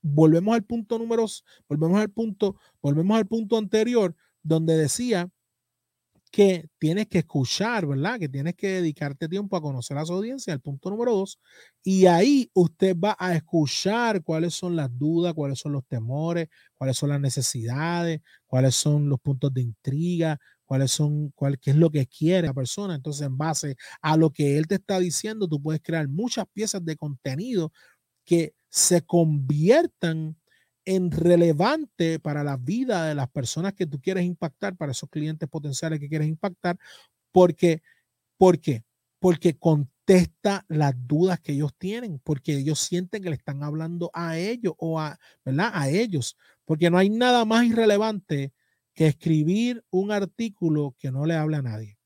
Volvemos 0.00 0.54
al 0.54 0.64
punto 0.64 0.98
número, 0.98 1.26
volvemos 1.68 2.00
al 2.00 2.10
punto, 2.10 2.56
volvemos 2.80 3.16
al 3.16 3.26
punto 3.26 3.56
anterior 3.56 4.14
donde 4.42 4.76
decía 4.76 5.28
que 6.32 6.66
tienes 6.78 7.08
que 7.08 7.18
escuchar, 7.18 7.86
¿verdad? 7.86 8.18
Que 8.18 8.28
tienes 8.28 8.54
que 8.54 8.68
dedicarte 8.68 9.28
tiempo 9.28 9.54
a 9.54 9.60
conocer 9.60 9.98
a 9.98 10.06
su 10.06 10.14
audiencia, 10.14 10.54
el 10.54 10.60
punto 10.60 10.88
número 10.88 11.14
dos. 11.14 11.38
Y 11.84 12.06
ahí 12.06 12.50
usted 12.54 12.96
va 12.96 13.14
a 13.18 13.34
escuchar 13.34 14.22
cuáles 14.22 14.54
son 14.54 14.74
las 14.74 14.88
dudas, 14.98 15.34
cuáles 15.34 15.58
son 15.58 15.72
los 15.72 15.84
temores, 15.86 16.48
cuáles 16.74 16.96
son 16.96 17.10
las 17.10 17.20
necesidades, 17.20 18.20
cuáles 18.46 18.74
son 18.74 19.10
los 19.10 19.20
puntos 19.20 19.52
de 19.52 19.60
intriga, 19.60 20.38
cuáles 20.64 20.90
son, 20.92 21.32
cuál, 21.34 21.58
qué 21.60 21.72
es 21.72 21.76
lo 21.76 21.90
que 21.90 22.06
quiere 22.06 22.46
la 22.48 22.54
persona. 22.54 22.94
Entonces, 22.94 23.26
en 23.26 23.36
base 23.36 23.76
a 24.00 24.16
lo 24.16 24.30
que 24.30 24.56
él 24.56 24.66
te 24.66 24.76
está 24.76 24.98
diciendo, 25.00 25.46
tú 25.48 25.60
puedes 25.60 25.82
crear 25.82 26.08
muchas 26.08 26.46
piezas 26.54 26.82
de 26.82 26.96
contenido 26.96 27.72
que 28.24 28.54
se 28.70 29.02
conviertan 29.02 30.36
en 30.84 31.10
relevante 31.10 32.18
para 32.18 32.44
la 32.44 32.56
vida 32.56 33.06
de 33.06 33.14
las 33.14 33.30
personas 33.30 33.74
que 33.74 33.86
tú 33.86 34.00
quieres 34.00 34.24
impactar, 34.24 34.76
para 34.76 34.92
esos 34.92 35.08
clientes 35.08 35.48
potenciales 35.48 36.00
que 36.00 36.08
quieres 36.08 36.28
impactar, 36.28 36.78
porque, 37.32 37.82
¿por 38.38 38.60
qué? 38.60 38.84
Porque 39.18 39.58
contesta 39.58 40.64
las 40.68 40.94
dudas 41.06 41.40
que 41.40 41.52
ellos 41.52 41.72
tienen, 41.78 42.20
porque 42.24 42.56
ellos 42.56 42.80
sienten 42.80 43.22
que 43.22 43.30
le 43.30 43.36
están 43.36 43.62
hablando 43.62 44.10
a 44.14 44.38
ellos 44.38 44.74
o 44.78 45.00
a, 45.00 45.18
¿verdad? 45.44 45.70
A 45.74 45.88
ellos, 45.88 46.36
porque 46.64 46.90
no 46.90 46.98
hay 46.98 47.10
nada 47.10 47.44
más 47.44 47.64
irrelevante 47.64 48.52
que 48.94 49.06
escribir 49.06 49.84
un 49.90 50.12
artículo 50.12 50.94
que 50.98 51.10
no 51.10 51.26
le 51.26 51.34
hable 51.34 51.56
a 51.56 51.62
nadie. 51.62 51.98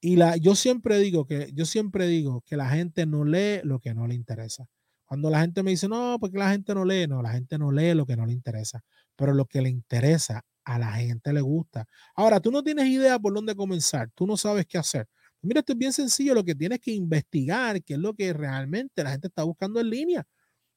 Y 0.00 0.16
la, 0.16 0.36
yo 0.36 0.54
siempre 0.54 0.98
digo 0.98 1.26
que 1.26 1.50
yo 1.54 1.64
siempre 1.66 2.06
digo 2.06 2.42
que 2.42 2.56
la 2.56 2.70
gente 2.70 3.06
no 3.06 3.24
lee 3.24 3.60
lo 3.64 3.80
que 3.80 3.94
no 3.94 4.06
le 4.06 4.14
interesa. 4.14 4.68
Cuando 5.08 5.30
la 5.30 5.40
gente 5.40 5.62
me 5.62 5.70
dice, 5.72 5.88
no, 5.88 6.18
porque 6.20 6.38
la 6.38 6.50
gente 6.50 6.74
no 6.74 6.84
lee, 6.84 7.06
no, 7.08 7.22
la 7.22 7.30
gente 7.32 7.58
no 7.58 7.72
lee 7.72 7.94
lo 7.94 8.06
que 8.06 8.16
no 8.16 8.26
le 8.26 8.32
interesa, 8.34 8.82
pero 9.16 9.32
lo 9.34 9.46
que 9.46 9.62
le 9.62 9.70
interesa 9.70 10.42
a 10.64 10.78
la 10.78 10.92
gente 10.92 11.32
le 11.32 11.40
gusta. 11.40 11.86
Ahora, 12.14 12.40
tú 12.40 12.50
no 12.52 12.62
tienes 12.62 12.86
idea 12.88 13.18
por 13.18 13.32
dónde 13.34 13.54
comenzar, 13.56 14.10
tú 14.14 14.26
no 14.26 14.36
sabes 14.36 14.66
qué 14.66 14.78
hacer. 14.78 15.08
Mira, 15.42 15.60
esto 15.60 15.72
es 15.72 15.78
bien 15.78 15.92
sencillo, 15.94 16.34
lo 16.34 16.44
que 16.44 16.54
tienes 16.54 16.80
que 16.80 16.92
investigar, 16.92 17.82
qué 17.82 17.94
es 17.94 18.00
lo 18.00 18.12
que 18.14 18.32
realmente 18.34 19.02
la 19.04 19.10
gente 19.12 19.28
está 19.28 19.44
buscando 19.44 19.80
en 19.80 19.88
línea. 19.90 20.24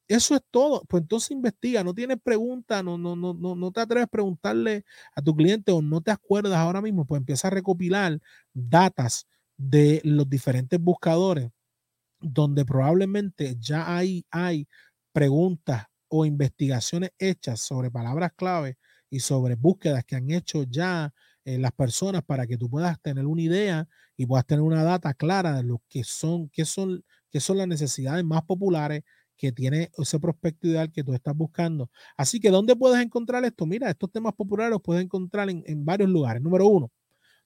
Eso 0.08 0.34
es 0.34 0.42
todo. 0.50 0.82
Pues 0.88 1.02
entonces 1.02 1.30
investiga, 1.30 1.84
no 1.84 1.94
tienes 1.94 2.18
preguntas, 2.22 2.84
no, 2.84 2.98
no, 2.98 3.16
no, 3.16 3.34
no, 3.34 3.54
no 3.56 3.72
te 3.72 3.80
atreves 3.80 4.04
a 4.04 4.08
preguntarle 4.08 4.84
a 5.14 5.22
tu 5.22 5.34
cliente 5.34 5.72
o 5.72 5.80
no 5.82 6.00
te 6.02 6.10
acuerdas 6.10 6.54
ahora 6.54 6.82
mismo, 6.82 7.06
pues 7.06 7.20
empieza 7.20 7.48
a 7.48 7.50
recopilar 7.52 8.18
datas 8.52 9.26
de 9.56 10.00
los 10.04 10.28
diferentes 10.28 10.80
buscadores 10.80 11.50
donde 12.22 12.64
probablemente 12.64 13.56
ya 13.58 13.96
hay, 13.96 14.24
hay 14.30 14.68
preguntas 15.12 15.86
o 16.08 16.24
investigaciones 16.26 17.10
hechas 17.18 17.60
sobre 17.60 17.90
palabras 17.90 18.32
clave 18.36 18.76
y 19.10 19.20
sobre 19.20 19.54
búsquedas 19.56 20.04
que 20.04 20.16
han 20.16 20.30
hecho 20.30 20.64
ya 20.64 21.12
eh, 21.44 21.58
las 21.58 21.72
personas 21.72 22.22
para 22.24 22.46
que 22.46 22.56
tú 22.56 22.70
puedas 22.70 23.00
tener 23.00 23.26
una 23.26 23.42
idea 23.42 23.88
y 24.16 24.26
puedas 24.26 24.46
tener 24.46 24.62
una 24.62 24.84
data 24.84 25.14
clara 25.14 25.54
de 25.56 25.64
lo 25.64 25.82
que 25.88 26.04
son, 26.04 26.48
qué 26.50 26.64
son, 26.64 27.04
qué 27.30 27.40
son 27.40 27.58
las 27.58 27.68
necesidades 27.68 28.24
más 28.24 28.42
populares 28.42 29.02
que 29.36 29.52
tiene 29.52 29.90
ese 29.98 30.20
prospecto 30.20 30.68
ideal 30.68 30.92
que 30.92 31.02
tú 31.02 31.14
estás 31.14 31.34
buscando. 31.34 31.90
Así 32.16 32.38
que, 32.38 32.50
¿dónde 32.50 32.76
puedes 32.76 33.02
encontrar 33.02 33.44
esto? 33.44 33.66
Mira, 33.66 33.90
estos 33.90 34.10
temas 34.12 34.34
populares 34.34 34.70
los 34.70 34.82
puedes 34.82 35.02
encontrar 35.02 35.50
en, 35.50 35.64
en 35.66 35.84
varios 35.84 36.10
lugares. 36.10 36.42
Número 36.42 36.66
uno, 36.68 36.90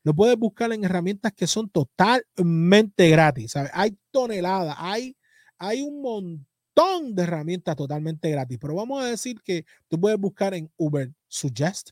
lo 0.06 0.14
puedes 0.14 0.38
buscar 0.38 0.72
en 0.72 0.84
herramientas 0.84 1.32
que 1.32 1.48
son 1.48 1.68
totalmente 1.68 3.10
gratis. 3.10 3.50
¿sabes? 3.50 3.72
Hay 3.74 3.98
toneladas, 4.12 4.76
hay, 4.78 5.16
hay 5.58 5.82
un 5.82 6.00
montón 6.00 7.16
de 7.16 7.24
herramientas 7.24 7.74
totalmente 7.74 8.30
gratis. 8.30 8.56
Pero 8.60 8.76
vamos 8.76 9.02
a 9.02 9.08
decir 9.08 9.42
que 9.42 9.64
tú 9.88 10.00
puedes 10.00 10.16
buscar 10.16 10.54
en 10.54 10.70
Uber 10.76 11.12
Suggest, 11.26 11.90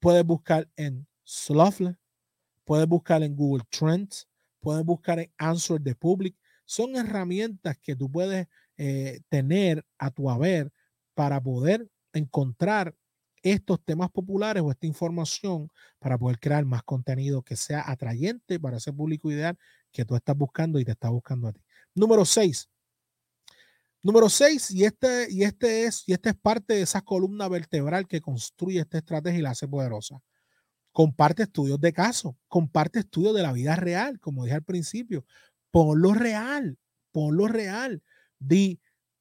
puedes 0.00 0.24
buscar 0.24 0.68
en 0.74 1.06
Sloughley, 1.22 1.94
puedes 2.64 2.88
buscar 2.88 3.22
en 3.22 3.36
Google 3.36 3.62
Trends, 3.70 4.26
puedes 4.58 4.84
buscar 4.84 5.20
en 5.20 5.32
Answer 5.38 5.80
the 5.80 5.94
Public. 5.94 6.34
Son 6.64 6.96
herramientas 6.96 7.78
que 7.78 7.94
tú 7.94 8.10
puedes 8.10 8.48
eh, 8.76 9.20
tener 9.28 9.86
a 9.96 10.10
tu 10.10 10.28
haber 10.28 10.72
para 11.14 11.40
poder 11.40 11.88
encontrar 12.12 12.96
estos 13.42 13.82
temas 13.84 14.10
populares 14.10 14.62
o 14.62 14.70
esta 14.70 14.86
información 14.86 15.68
para 15.98 16.16
poder 16.16 16.38
crear 16.38 16.64
más 16.64 16.82
contenido 16.82 17.42
que 17.42 17.56
sea 17.56 17.90
atrayente 17.90 18.58
para 18.60 18.76
ese 18.76 18.92
público 18.92 19.30
ideal 19.30 19.58
que 19.90 20.04
tú 20.04 20.16
estás 20.16 20.36
buscando 20.36 20.78
y 20.78 20.84
te 20.84 20.92
está 20.92 21.08
buscando 21.10 21.48
a 21.48 21.52
ti. 21.52 21.60
Número 21.94 22.24
seis. 22.24 22.68
Número 24.04 24.28
seis, 24.28 24.70
y 24.72 24.84
este, 24.84 25.28
y 25.30 25.44
este 25.44 25.84
es, 25.84 26.02
y 26.08 26.12
este 26.12 26.30
es 26.30 26.36
parte 26.36 26.74
de 26.74 26.82
esa 26.82 27.02
columna 27.02 27.48
vertebral 27.48 28.08
que 28.08 28.20
construye 28.20 28.80
esta 28.80 28.98
estrategia 28.98 29.38
y 29.38 29.42
la 29.42 29.50
hace 29.50 29.68
poderosa. 29.68 30.20
Comparte 30.90 31.44
estudios 31.44 31.80
de 31.80 31.92
caso, 31.92 32.36
comparte 32.48 32.98
estudios 32.98 33.34
de 33.34 33.42
la 33.42 33.52
vida 33.52 33.76
real, 33.76 34.18
como 34.18 34.44
dije 34.44 34.56
al 34.56 34.64
principio. 34.64 35.24
Ponlo 35.70 36.14
real, 36.14 36.78
ponlo 37.12 37.46
real. 37.46 38.02
Di, 38.40 38.80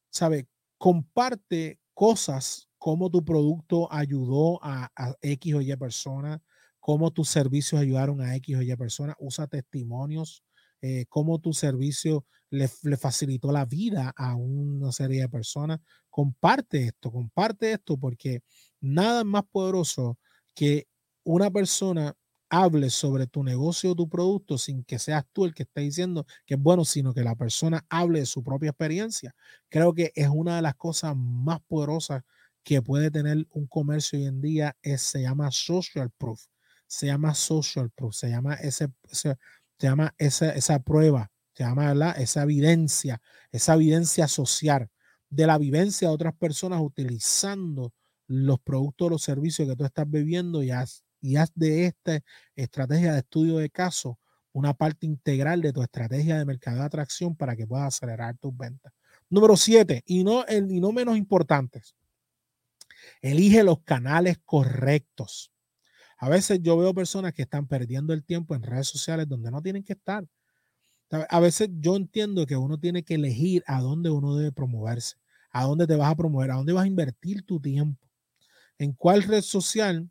¿sabe? 0.10 0.48
Comparte 0.80 1.80
cosas 1.94 2.71
cómo 2.82 3.12
tu 3.12 3.24
producto 3.24 3.88
ayudó 3.94 4.60
a, 4.64 4.90
X 5.22 5.54
o 5.54 5.62
Y 5.62 5.76
personas, 5.76 6.42
cómo 6.80 7.12
tus 7.12 7.30
servicios 7.30 7.80
ayudaron 7.80 8.22
a 8.22 8.36
X 8.38 8.58
o 8.58 8.62
Y 8.64 8.76
personas, 8.76 9.16
usa 9.20 9.46
testimonios, 9.46 10.44
eh, 10.82 11.06
cómo 11.08 11.38
tu 11.38 11.54
servicio 11.54 12.26
le, 12.50 12.68
le, 12.82 12.98
facilitó 12.98 13.52
la 13.52 13.66
vida 13.66 14.12
a 14.18 14.36
una 14.36 14.92
serie 14.92 15.22
de 15.22 15.30
personas. 15.30 15.80
Comparte 16.10 16.86
esto, 16.86 17.12
comparte 17.12 17.72
esto, 17.72 17.98
porque 17.98 18.42
nada 18.80 19.20
es 19.20 19.28
más 19.28 19.44
poderoso 19.52 20.18
que 20.56 20.88
una 21.24 21.52
persona 21.52 22.16
hable 22.50 22.90
sobre 22.90 23.28
tu 23.28 23.44
negocio 23.44 23.92
o 23.92 23.96
tu 23.96 24.10
producto 24.10 24.58
sin 24.58 24.84
que 24.84 24.98
seas 24.98 25.24
tú 25.32 25.46
el 25.46 25.54
que 25.54 25.64
esté 25.64 25.82
diciendo 25.82 26.26
que 26.48 26.56
es 26.56 26.60
bueno, 26.60 26.84
sino 26.84 27.14
que 27.14 27.24
la 27.24 27.36
persona 27.36 27.86
hable 27.90 28.22
de 28.22 28.26
su 28.26 28.44
propia 28.44 28.72
experiencia. 28.72 29.36
Creo 29.70 29.94
que 29.94 30.12
es 30.16 30.30
una 30.30 30.56
de 30.56 30.64
las 30.64 30.74
cosas 30.74 31.16
más 31.16 31.60
poderosas 31.68 32.24
que 32.64 32.82
puede 32.82 33.12
tener 33.12 33.48
un 33.52 33.68
comercio 33.68 34.20
hoy 34.20 34.26
en 34.26 34.42
día 34.42 34.76
es, 34.82 35.02
se 35.02 35.22
llama 35.22 35.52
social 35.52 36.12
proof, 36.18 36.42
se 36.88 37.08
llama 37.08 37.34
social 37.34 37.90
proof, 37.90 38.16
se 38.16 38.30
llama 38.30 38.56
ese, 38.56 38.90
se 39.12 39.36
llama 39.80 40.14
esa, 40.18 40.54
esa 40.54 40.80
prueba, 40.80 41.32
se 41.54 41.64
llama 41.64 41.92
esa 42.18 42.44
evidencia, 42.44 43.22
esa 43.52 43.74
evidencia 43.74 44.28
social 44.28 44.90
de 45.30 45.48
la 45.48 45.58
vivencia 45.58 46.10
de 46.10 46.14
otras 46.14 46.36
personas 46.36 46.82
utilizando 46.82 47.94
los 48.28 48.60
productos 48.60 49.08
o 49.08 49.10
los 49.10 49.24
servicios 49.24 49.68
que 49.68 49.76
tú 49.76 49.84
estás 49.84 50.10
bebiendo 50.10 50.64
y 50.64 50.72
haz, 50.72 51.04
y 51.20 51.36
haz 51.36 51.52
de 51.56 51.86
esta 51.86 52.20
estrategia 52.56 53.14
de 53.14 53.20
estudio 53.20 53.58
de 53.58 53.70
caso 53.70 54.20
una 54.54 54.74
parte 54.74 55.06
integral 55.06 55.62
de 55.62 55.72
tu 55.74 55.82
estrategia 55.82 56.38
de 56.38 56.46
mercado 56.46 56.80
de 56.80 56.86
atracción 56.86 57.36
para 57.36 57.56
que 57.56 57.66
puedas 57.66 57.88
acelerar 57.88 58.38
tus 58.38 58.56
ventas. 58.56 58.92
Número 59.30 59.56
siete, 59.56 60.04
y 60.06 60.24
no, 60.24 60.44
y 60.50 60.82
no 60.82 60.92
menos 60.92 61.18
importantes, 61.18 61.96
Elige 63.22 63.64
los 63.64 63.82
canales 63.84 64.38
correctos. 64.46 65.52
A 66.18 66.30
veces 66.30 66.60
yo 66.62 66.78
veo 66.78 66.94
personas 66.94 67.34
que 67.34 67.42
están 67.42 67.68
perdiendo 67.68 68.14
el 68.14 68.24
tiempo 68.24 68.54
en 68.56 68.64
redes 68.64 68.88
sociales 68.88 69.28
donde 69.28 69.52
no 69.52 69.62
tienen 69.62 69.84
que 69.84 69.94
estar. 69.94 70.28
A 71.30 71.40
veces 71.40 71.70
yo 71.80 71.96
entiendo 71.96 72.46
que 72.46 72.56
uno 72.56 72.80
tiene 72.80 73.04
que 73.04 73.16
elegir 73.16 73.64
a 73.68 73.82
dónde 73.82 74.10
uno 74.10 74.36
debe 74.36 74.52
promoverse, 74.52 75.18
a 75.52 75.66
dónde 75.66 75.88
te 75.88 75.96
vas 75.96 76.12
a 76.12 76.16
promover, 76.16 76.52
a 76.52 76.56
dónde 76.56 76.74
vas 76.74 76.86
a 76.86 76.88
invertir 76.88 77.46
tu 77.46 77.60
tiempo, 77.60 78.08
en 78.78 78.94
cuál 78.94 79.24
red 79.24 79.42
social 79.42 80.10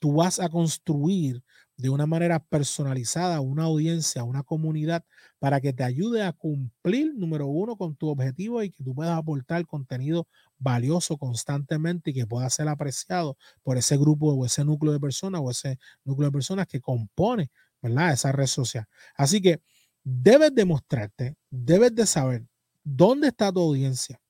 tú 0.00 0.14
vas 0.14 0.40
a 0.40 0.48
construir 0.48 1.42
de 1.82 1.90
una 1.90 2.06
manera 2.06 2.38
personalizada 2.38 3.40
una 3.40 3.64
audiencia, 3.64 4.22
una 4.22 4.44
comunidad, 4.44 5.04
para 5.40 5.60
que 5.60 5.72
te 5.72 5.82
ayude 5.82 6.22
a 6.22 6.32
cumplir, 6.32 7.12
número 7.16 7.48
uno, 7.48 7.76
con 7.76 7.96
tu 7.96 8.08
objetivo 8.08 8.62
y 8.62 8.70
que 8.70 8.84
tú 8.84 8.94
puedas 8.94 9.18
aportar 9.18 9.66
contenido 9.66 10.28
valioso 10.58 11.16
constantemente 11.18 12.12
y 12.12 12.14
que 12.14 12.24
pueda 12.24 12.48
ser 12.50 12.68
apreciado 12.68 13.36
por 13.64 13.78
ese 13.78 13.96
grupo 13.96 14.32
o 14.32 14.46
ese 14.46 14.64
núcleo 14.64 14.92
de 14.92 15.00
personas 15.00 15.40
o 15.42 15.50
ese 15.50 15.80
núcleo 16.04 16.28
de 16.28 16.32
personas 16.32 16.68
que 16.68 16.80
compone, 16.80 17.50
¿verdad? 17.82 18.12
Esa 18.12 18.30
red 18.30 18.46
social. 18.46 18.84
Así 19.16 19.42
que 19.42 19.60
debes 20.04 20.54
demostrarte, 20.54 21.34
debes 21.50 21.92
de 21.96 22.06
saber 22.06 22.46
dónde 22.84 23.26
está 23.26 23.50
tu 23.52 23.58
audiencia 23.58 24.20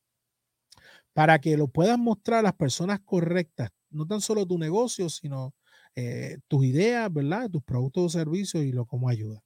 para 1.13 1.39
que 1.39 1.59
lo 1.59 1.69
puedas 1.69 1.99
mostrar 1.99 2.39
a 2.41 2.43
las 2.43 2.55
personas 2.55 3.01
correctas, 3.05 3.69
no 3.91 4.07
tan 4.07 4.23
solo 4.23 4.47
tu 4.47 4.59
negocio, 4.59 5.11
sino 5.11 5.55
eh, 5.97 6.39
tus 6.49 6.65
ideas, 6.65 7.13
¿verdad? 7.13 7.51
Tus 7.51 7.63
productos 7.63 8.05
o 8.05 8.09
servicios 8.09 8.65
y 8.65 8.73
lo 8.73 8.87
cómo 8.87 9.09
ayuda. 9.09 9.43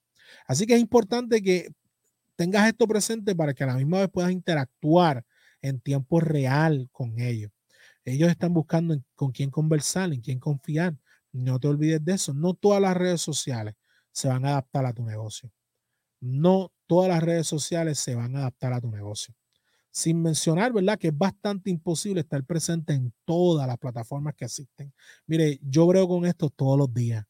Así 0.47 0.67
que 0.67 0.75
es 0.75 0.81
importante 0.81 1.43
que 1.43 1.71
tengas 2.37 2.69
esto 2.69 2.87
presente 2.87 3.35
para 3.35 3.55
que 3.55 3.65
a 3.65 3.69
la 3.69 3.77
misma 3.77 4.01
vez 4.01 4.09
puedas 4.11 4.31
interactuar 4.31 5.25
en 5.63 5.81
tiempo 5.81 6.21
real 6.21 6.89
con 6.93 7.19
ellos. 7.19 7.51
Ellos 8.05 8.31
están 8.31 8.55
buscando 8.55 8.97
con 9.15 9.33
quién 9.33 9.51
conversar, 9.51 10.13
en 10.13 10.21
quién 10.21 10.39
confiar. 10.39 10.97
No 11.33 11.59
te 11.59 11.69
olvides 11.69 12.05
de 12.05 12.15
eso. 12.15 12.33
No 12.35 12.55
todas 12.55 12.81
las 12.81 12.97
redes 12.97 13.21
sociales 13.21 13.75
se 14.13 14.29
van 14.29 14.45
a 14.47 14.51
adaptar 14.51 14.87
a 14.87 14.93
tu 14.93 15.05
negocio. 15.05 15.51
No 16.21 16.73
todas 16.87 17.09
las 17.09 17.23
redes 17.23 17.47
sociales 17.47 17.99
se 17.99 18.15
van 18.15 18.37
a 18.37 18.41
adaptar 18.41 18.73
a 18.73 18.81
tu 18.81 18.91
negocio. 18.91 19.35
Sin 19.97 20.21
mencionar, 20.21 20.75
¿verdad? 20.75 20.99
Que 20.99 21.09
es 21.09 21.17
bastante 21.17 21.71
imposible 21.71 22.21
estar 22.21 22.45
presente 22.45 22.93
en 22.93 23.15
todas 23.25 23.67
las 23.67 23.79
plataformas 23.79 24.35
que 24.35 24.45
existen. 24.45 24.93
Mire, 25.27 25.59
yo 25.63 25.89
creo 25.89 26.07
con 26.07 26.27
esto 26.27 26.51
todos 26.51 26.77
los 26.77 26.93
días, 26.93 27.25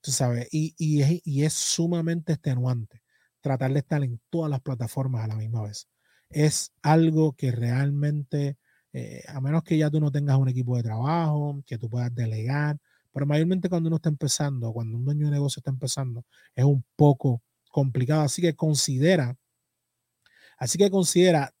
tú 0.00 0.12
sabes, 0.12 0.48
y, 0.50 0.74
y, 0.78 1.02
es, 1.02 1.20
y 1.26 1.44
es 1.44 1.52
sumamente 1.52 2.32
extenuante 2.32 3.02
tratar 3.42 3.70
de 3.70 3.80
estar 3.80 4.02
en 4.02 4.18
todas 4.30 4.50
las 4.50 4.62
plataformas 4.62 5.24
a 5.24 5.26
la 5.26 5.36
misma 5.36 5.64
vez. 5.64 5.88
Es 6.30 6.72
algo 6.80 7.34
que 7.34 7.52
realmente, 7.52 8.56
eh, 8.94 9.22
a 9.28 9.38
menos 9.42 9.62
que 9.62 9.76
ya 9.76 9.90
tú 9.90 10.00
no 10.00 10.10
tengas 10.10 10.38
un 10.38 10.48
equipo 10.48 10.74
de 10.78 10.84
trabajo, 10.84 11.62
que 11.66 11.76
tú 11.76 11.90
puedas 11.90 12.14
delegar, 12.14 12.78
pero 13.12 13.26
mayormente 13.26 13.68
cuando 13.68 13.88
uno 13.88 13.96
está 13.96 14.08
empezando, 14.08 14.72
cuando 14.72 14.96
un 14.96 15.04
dueño 15.04 15.26
de 15.26 15.32
negocio 15.32 15.60
está 15.60 15.70
empezando, 15.70 16.24
es 16.54 16.64
un 16.64 16.82
poco 16.96 17.42
complicado. 17.70 18.22
Así 18.22 18.40
que 18.40 18.56
considera, 18.56 19.36
así 20.56 20.78
que 20.78 20.90
considera 20.90 21.52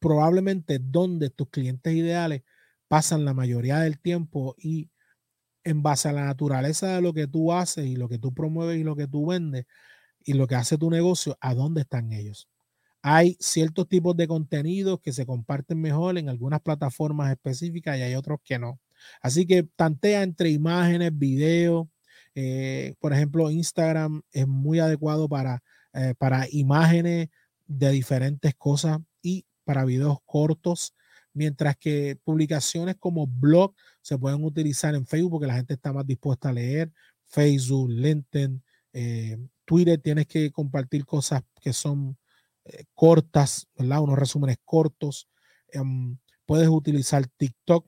probablemente 0.00 0.78
donde 0.80 1.30
tus 1.30 1.48
clientes 1.50 1.92
ideales 1.94 2.42
pasan 2.88 3.24
la 3.24 3.34
mayoría 3.34 3.78
del 3.80 3.98
tiempo 4.00 4.54
y 4.58 4.90
en 5.64 5.82
base 5.82 6.08
a 6.08 6.12
la 6.12 6.24
naturaleza 6.24 6.96
de 6.96 7.02
lo 7.02 7.12
que 7.12 7.26
tú 7.26 7.52
haces 7.52 7.86
y 7.86 7.96
lo 7.96 8.08
que 8.08 8.18
tú 8.18 8.32
promueves 8.34 8.78
y 8.78 8.84
lo 8.84 8.96
que 8.96 9.06
tú 9.06 9.26
vendes 9.26 9.66
y 10.24 10.34
lo 10.34 10.46
que 10.46 10.56
hace 10.56 10.78
tu 10.78 10.90
negocio, 10.90 11.36
a 11.40 11.54
dónde 11.54 11.82
están 11.82 12.12
ellos. 12.12 12.48
Hay 13.02 13.36
ciertos 13.40 13.88
tipos 13.88 14.16
de 14.16 14.28
contenidos 14.28 15.00
que 15.00 15.12
se 15.12 15.26
comparten 15.26 15.80
mejor 15.80 16.18
en 16.18 16.28
algunas 16.28 16.60
plataformas 16.60 17.30
específicas 17.30 17.98
y 17.98 18.02
hay 18.02 18.14
otros 18.14 18.40
que 18.44 18.58
no. 18.58 18.80
Así 19.22 19.46
que 19.46 19.62
tantea 19.76 20.22
entre 20.22 20.50
imágenes, 20.50 21.16
videos. 21.16 21.86
Eh, 22.34 22.94
por 23.00 23.12
ejemplo, 23.12 23.50
Instagram 23.50 24.22
es 24.32 24.46
muy 24.48 24.80
adecuado 24.80 25.28
para, 25.28 25.62
eh, 25.94 26.14
para 26.18 26.46
imágenes 26.50 27.28
de 27.66 27.90
diferentes 27.90 28.54
cosas 28.54 28.98
y 29.22 29.46
para 29.68 29.84
videos 29.84 30.16
cortos, 30.24 30.94
mientras 31.34 31.76
que 31.76 32.16
publicaciones 32.24 32.96
como 32.96 33.26
blog 33.26 33.74
se 34.00 34.16
pueden 34.16 34.42
utilizar 34.42 34.94
en 34.94 35.06
Facebook 35.06 35.32
porque 35.32 35.46
la 35.46 35.56
gente 35.56 35.74
está 35.74 35.92
más 35.92 36.06
dispuesta 36.06 36.48
a 36.48 36.54
leer, 36.54 36.90
Facebook, 37.26 37.90
LinkedIn, 37.90 38.62
eh, 38.94 39.36
Twitter, 39.66 40.00
tienes 40.00 40.26
que 40.26 40.50
compartir 40.50 41.04
cosas 41.04 41.42
que 41.60 41.74
son 41.74 42.16
cortas, 42.94 43.68
¿verdad? 43.76 44.00
Unos 44.00 44.18
resúmenes 44.18 44.56
cortos. 44.64 45.28
Em, 45.68 46.18
puedes 46.46 46.68
utilizar 46.68 47.26
TikTok 47.26 47.86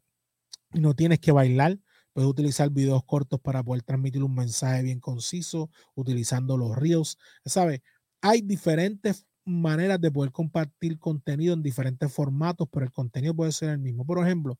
y 0.74 0.80
no 0.80 0.94
tienes 0.94 1.20
que 1.20 1.32
bailar. 1.32 1.78
Puedes 2.12 2.28
utilizar 2.28 2.70
videos 2.70 3.04
cortos 3.04 3.40
para 3.40 3.62
poder 3.62 3.82
transmitir 3.82 4.22
un 4.22 4.34
mensaje 4.34 4.82
bien 4.82 5.00
conciso, 5.00 5.70
utilizando 5.94 6.56
los 6.56 6.76
reels. 6.76 7.18
¿Sabes? 7.44 7.80
Hay 8.20 8.42
diferentes 8.42 9.26
maneras 9.50 10.00
de 10.00 10.10
poder 10.10 10.32
compartir 10.32 10.98
contenido 10.98 11.54
en 11.54 11.62
diferentes 11.62 12.12
formatos, 12.12 12.68
pero 12.70 12.86
el 12.86 12.92
contenido 12.92 13.34
puede 13.34 13.52
ser 13.52 13.70
el 13.70 13.78
mismo. 13.78 14.04
Por 14.06 14.24
ejemplo, 14.24 14.58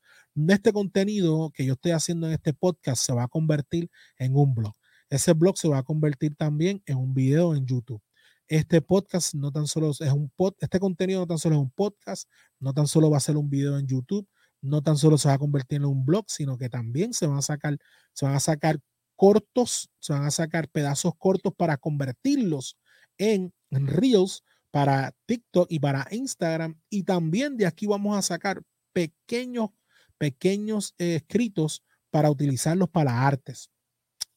este 0.49 0.73
contenido 0.73 1.51
que 1.55 1.65
yo 1.65 1.75
estoy 1.75 1.93
haciendo 1.93 2.27
en 2.27 2.35
este 2.35 2.55
podcast 2.55 3.05
se 3.05 3.13
va 3.13 3.25
a 3.25 3.29
convertir 3.29 3.91
en 4.19 4.37
un 4.37 4.55
blog. 4.55 4.75
Ese 5.09 5.33
blog 5.33 5.59
se 5.59 5.69
va 5.69 5.79
a 5.79 5.83
convertir 5.83 6.37
también 6.37 6.83
en 6.87 6.97
un 6.97 7.15
video 7.15 7.55
en 7.55 7.67
YouTube 7.67 8.03
este 8.51 8.83
podcast 8.83 9.33
no 9.35 9.53
tan 9.53 9.69
solo 9.69 9.93
es 9.93 10.01
un 10.01 10.29
pod, 10.29 10.55
este 10.59 10.81
contenido 10.81 11.21
no 11.21 11.27
tan 11.29 11.39
solo 11.39 11.55
es 11.55 11.61
un 11.61 11.71
podcast, 11.71 12.29
no 12.59 12.75
tan 12.75 12.89
solo 12.89 13.09
va 13.09 13.17
a 13.17 13.21
ser 13.21 13.37
un 13.37 13.49
video 13.49 13.79
en 13.79 13.87
YouTube, 13.87 14.29
no 14.61 14.83
tan 14.83 14.97
solo 14.97 15.17
se 15.19 15.29
va 15.29 15.35
a 15.35 15.39
convertir 15.39 15.77
en 15.77 15.85
un 15.85 16.05
blog, 16.05 16.25
sino 16.27 16.59
que 16.59 16.69
también 16.69 17.15
se 17.15 17.29
van 17.29 17.39
a 17.39 17.43
sacar, 17.43 17.79
se 18.13 18.27
van 18.27 18.35
a 18.35 18.41
sacar 18.41 18.81
cortos, 19.15 19.89
se 20.01 20.13
van 20.13 20.25
a 20.25 20.33
sacar 20.33 20.69
pedazos 20.69 21.13
cortos 21.17 21.53
para 21.57 21.77
convertirlos 21.77 22.77
en, 23.19 23.55
reels 23.71 24.43
para 24.71 25.15
TikTok 25.27 25.67
y 25.71 25.79
para 25.79 26.07
Instagram. 26.11 26.81
Y 26.89 27.03
también 27.05 27.57
de 27.57 27.67
aquí 27.67 27.87
vamos 27.87 28.17
a 28.17 28.23
sacar 28.23 28.63
pequeños, 28.93 29.71
pequeños 30.19 30.95
eh, 30.99 31.17
escritos 31.17 31.83
para 32.11 32.31
utilizarlos 32.31 32.89
para 32.89 33.27
artes. 33.27 33.71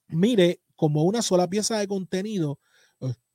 Mire, 0.07 0.61
como 0.75 1.03
una 1.03 1.21
sola 1.21 1.49
pieza 1.49 1.77
de 1.77 1.87
contenido, 1.87 2.59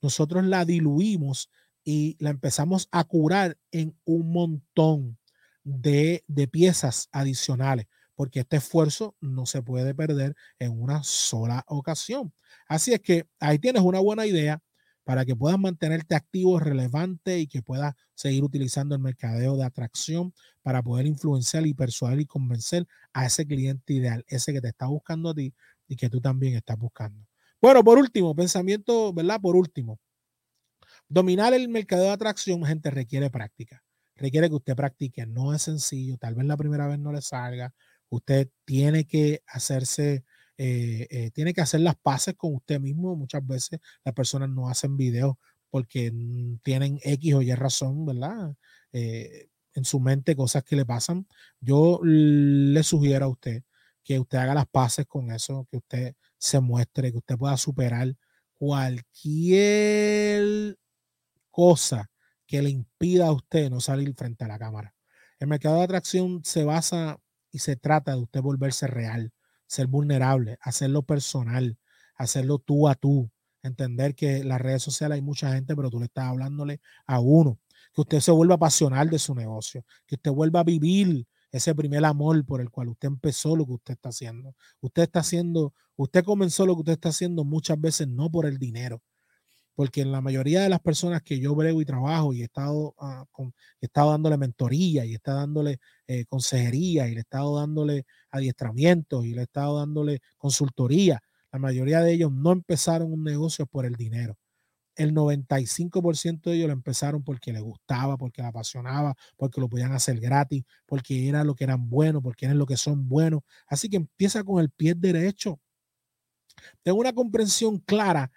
nosotros 0.00 0.44
la 0.44 0.64
diluimos 0.64 1.50
y 1.84 2.16
la 2.20 2.30
empezamos 2.30 2.88
a 2.92 3.04
curar 3.04 3.56
en 3.72 3.98
un 4.04 4.30
montón 4.32 5.18
de, 5.64 6.24
piezas 6.50 7.08
adicionales, 7.12 7.86
porque 8.14 8.40
este 8.40 8.56
esfuerzo 8.56 9.16
no 9.20 9.46
se 9.46 9.62
puede 9.62 9.94
perder 9.94 10.34
en 10.58 10.80
una 10.80 11.02
sola 11.02 11.64
ocasión. 11.66 12.32
Así 12.66 12.92
es 12.92 13.00
que 13.00 13.26
ahí 13.40 13.58
tienes 13.58 13.82
una 13.82 14.00
buena 14.00 14.26
idea 14.26 14.60
para 15.08 15.24
que 15.24 15.34
puedas 15.34 15.58
mantenerte 15.58 16.14
activo, 16.14 16.60
relevante 16.60 17.38
y 17.38 17.46
que 17.46 17.62
puedas 17.62 17.94
seguir 18.14 18.44
utilizando 18.44 18.94
el 18.94 19.00
mercadeo 19.00 19.56
de 19.56 19.64
atracción 19.64 20.34
para 20.60 20.82
poder 20.82 21.06
influenciar 21.06 21.66
y 21.66 21.72
persuadir 21.72 22.20
y 22.20 22.26
convencer 22.26 22.86
a 23.14 23.24
ese 23.24 23.46
cliente 23.46 23.94
ideal, 23.94 24.22
ese 24.28 24.52
que 24.52 24.60
te 24.60 24.68
está 24.68 24.84
buscando 24.84 25.30
a 25.30 25.34
ti 25.34 25.54
y 25.86 25.96
que 25.96 26.10
tú 26.10 26.20
también 26.20 26.56
estás 26.56 26.76
buscando. 26.76 27.26
Bueno, 27.58 27.82
por 27.82 27.96
último, 27.96 28.36
pensamiento, 28.36 29.14
¿verdad? 29.14 29.40
Por 29.40 29.56
último, 29.56 29.98
dominar 31.08 31.54
el 31.54 31.70
mercado 31.70 32.02
de 32.02 32.10
atracción, 32.10 32.62
gente, 32.66 32.90
requiere 32.90 33.30
práctica. 33.30 33.82
Requiere 34.14 34.50
que 34.50 34.56
usted 34.56 34.76
practique. 34.76 35.24
No 35.24 35.54
es 35.54 35.62
sencillo. 35.62 36.18
Tal 36.18 36.34
vez 36.34 36.44
la 36.44 36.58
primera 36.58 36.86
vez 36.86 36.98
no 36.98 37.12
le 37.12 37.22
salga. 37.22 37.72
Usted 38.10 38.50
tiene 38.66 39.06
que 39.06 39.40
hacerse, 39.46 40.26
eh, 40.58 41.06
eh, 41.10 41.30
tiene 41.30 41.54
que 41.54 41.60
hacer 41.60 41.80
las 41.80 41.96
paces 41.96 42.34
con 42.36 42.54
usted 42.54 42.80
mismo. 42.80 43.16
Muchas 43.16 43.46
veces 43.46 43.80
las 44.04 44.14
personas 44.14 44.50
no 44.50 44.68
hacen 44.68 44.96
videos 44.96 45.36
porque 45.70 46.12
tienen 46.62 46.98
X 47.02 47.34
o 47.34 47.42
Y 47.42 47.54
razón, 47.54 48.04
¿verdad? 48.06 48.56
Eh, 48.92 49.48
en 49.74 49.84
su 49.84 50.00
mente 50.00 50.34
cosas 50.36 50.64
que 50.64 50.76
le 50.76 50.84
pasan. 50.84 51.26
Yo 51.60 52.00
le 52.02 52.82
sugiero 52.82 53.26
a 53.26 53.28
usted 53.28 53.62
que 54.02 54.18
usted 54.18 54.38
haga 54.38 54.54
las 54.54 54.66
paces 54.66 55.06
con 55.06 55.30
eso, 55.30 55.66
que 55.70 55.76
usted 55.78 56.14
se 56.38 56.60
muestre, 56.60 57.12
que 57.12 57.18
usted 57.18 57.36
pueda 57.36 57.56
superar 57.56 58.16
cualquier 58.56 59.16
cosa 61.50 62.10
que 62.46 62.62
le 62.62 62.70
impida 62.70 63.28
a 63.28 63.32
usted 63.32 63.70
no 63.70 63.80
salir 63.80 64.14
frente 64.14 64.44
a 64.44 64.48
la 64.48 64.58
cámara. 64.58 64.94
El 65.38 65.48
mercado 65.48 65.76
de 65.78 65.84
atracción 65.84 66.42
se 66.44 66.64
basa 66.64 67.20
y 67.52 67.60
se 67.60 67.76
trata 67.76 68.12
de 68.12 68.22
usted 68.22 68.40
volverse 68.40 68.86
real, 68.86 69.32
ser 69.68 69.86
vulnerable, 69.86 70.58
hacerlo 70.60 71.02
personal, 71.02 71.78
hacerlo 72.16 72.58
tú 72.58 72.88
a 72.88 72.96
tú, 72.96 73.30
entender 73.62 74.16
que 74.16 74.38
en 74.38 74.48
las 74.48 74.60
redes 74.60 74.82
sociales 74.82 75.16
hay 75.16 75.22
mucha 75.22 75.52
gente, 75.52 75.76
pero 75.76 75.90
tú 75.90 76.00
le 76.00 76.06
estás 76.06 76.24
hablándole 76.24 76.80
a 77.06 77.20
uno, 77.20 77.60
que 77.94 78.00
usted 78.00 78.20
se 78.20 78.32
vuelva 78.32 78.56
apasional 78.56 79.10
de 79.10 79.20
su 79.20 79.34
negocio, 79.34 79.84
que 80.06 80.16
usted 80.16 80.32
vuelva 80.32 80.60
a 80.60 80.64
vivir 80.64 81.26
ese 81.50 81.74
primer 81.74 82.04
amor 82.04 82.44
por 82.44 82.60
el 82.60 82.70
cual 82.70 82.88
usted 82.88 83.08
empezó 83.08 83.56
lo 83.56 83.64
que 83.66 83.72
usted 83.72 83.94
está 83.94 84.10
haciendo. 84.10 84.54
Usted 84.80 85.02
está 85.04 85.20
haciendo, 85.20 85.72
usted 85.96 86.24
comenzó 86.24 86.66
lo 86.66 86.74
que 86.74 86.80
usted 86.80 86.92
está 86.94 87.08
haciendo 87.10 87.44
muchas 87.44 87.80
veces 87.80 88.08
no 88.08 88.30
por 88.30 88.46
el 88.46 88.58
dinero, 88.58 89.02
porque 89.78 90.04
la 90.04 90.20
mayoría 90.20 90.60
de 90.62 90.68
las 90.68 90.80
personas 90.80 91.22
que 91.22 91.38
yo 91.38 91.54
brego 91.54 91.80
y 91.80 91.84
trabajo 91.84 92.32
y 92.34 92.40
he 92.40 92.44
estado, 92.46 92.96
ah, 92.98 93.24
con, 93.30 93.54
he 93.80 93.86
estado 93.86 94.10
dándole 94.10 94.36
mentoría 94.36 95.04
y 95.04 95.12
he 95.12 95.14
estado 95.14 95.38
dándole 95.38 95.78
eh, 96.08 96.24
consejería 96.24 97.06
y 97.06 97.12
le 97.12 97.18
he 97.18 97.20
estado 97.20 97.56
dándole 97.60 98.04
adiestramiento 98.32 99.22
y 99.22 99.34
le 99.34 99.42
he 99.42 99.44
estado 99.44 99.78
dándole 99.78 100.18
consultoría, 100.36 101.20
la 101.52 101.60
mayoría 101.60 102.00
de 102.00 102.12
ellos 102.12 102.32
no 102.32 102.50
empezaron 102.50 103.12
un 103.12 103.22
negocio 103.22 103.66
por 103.66 103.86
el 103.86 103.94
dinero 103.94 104.36
el 104.96 105.14
95% 105.14 106.50
de 106.50 106.56
ellos 106.56 106.66
lo 106.66 106.72
empezaron 106.72 107.22
porque 107.22 107.52
les 107.52 107.62
gustaba, 107.62 108.16
porque 108.16 108.42
les 108.42 108.48
apasionaba, 108.48 109.14
porque 109.36 109.60
lo 109.60 109.68
podían 109.68 109.92
hacer 109.92 110.18
gratis, 110.18 110.64
porque 110.86 111.28
era 111.28 111.44
lo 111.44 111.54
que 111.54 111.62
eran 111.62 111.88
buenos, 111.88 112.20
porque 112.20 112.46
eran 112.46 112.58
lo 112.58 112.66
que 112.66 112.76
son 112.76 113.08
buenos. 113.08 113.42
Así 113.68 113.88
que 113.88 113.96
empieza 113.96 114.42
con 114.42 114.60
el 114.60 114.70
pie 114.70 114.94
derecho. 114.96 115.60
Tengo 116.82 116.98
una 116.98 117.12
comprensión 117.12 117.78
clara 117.78 118.32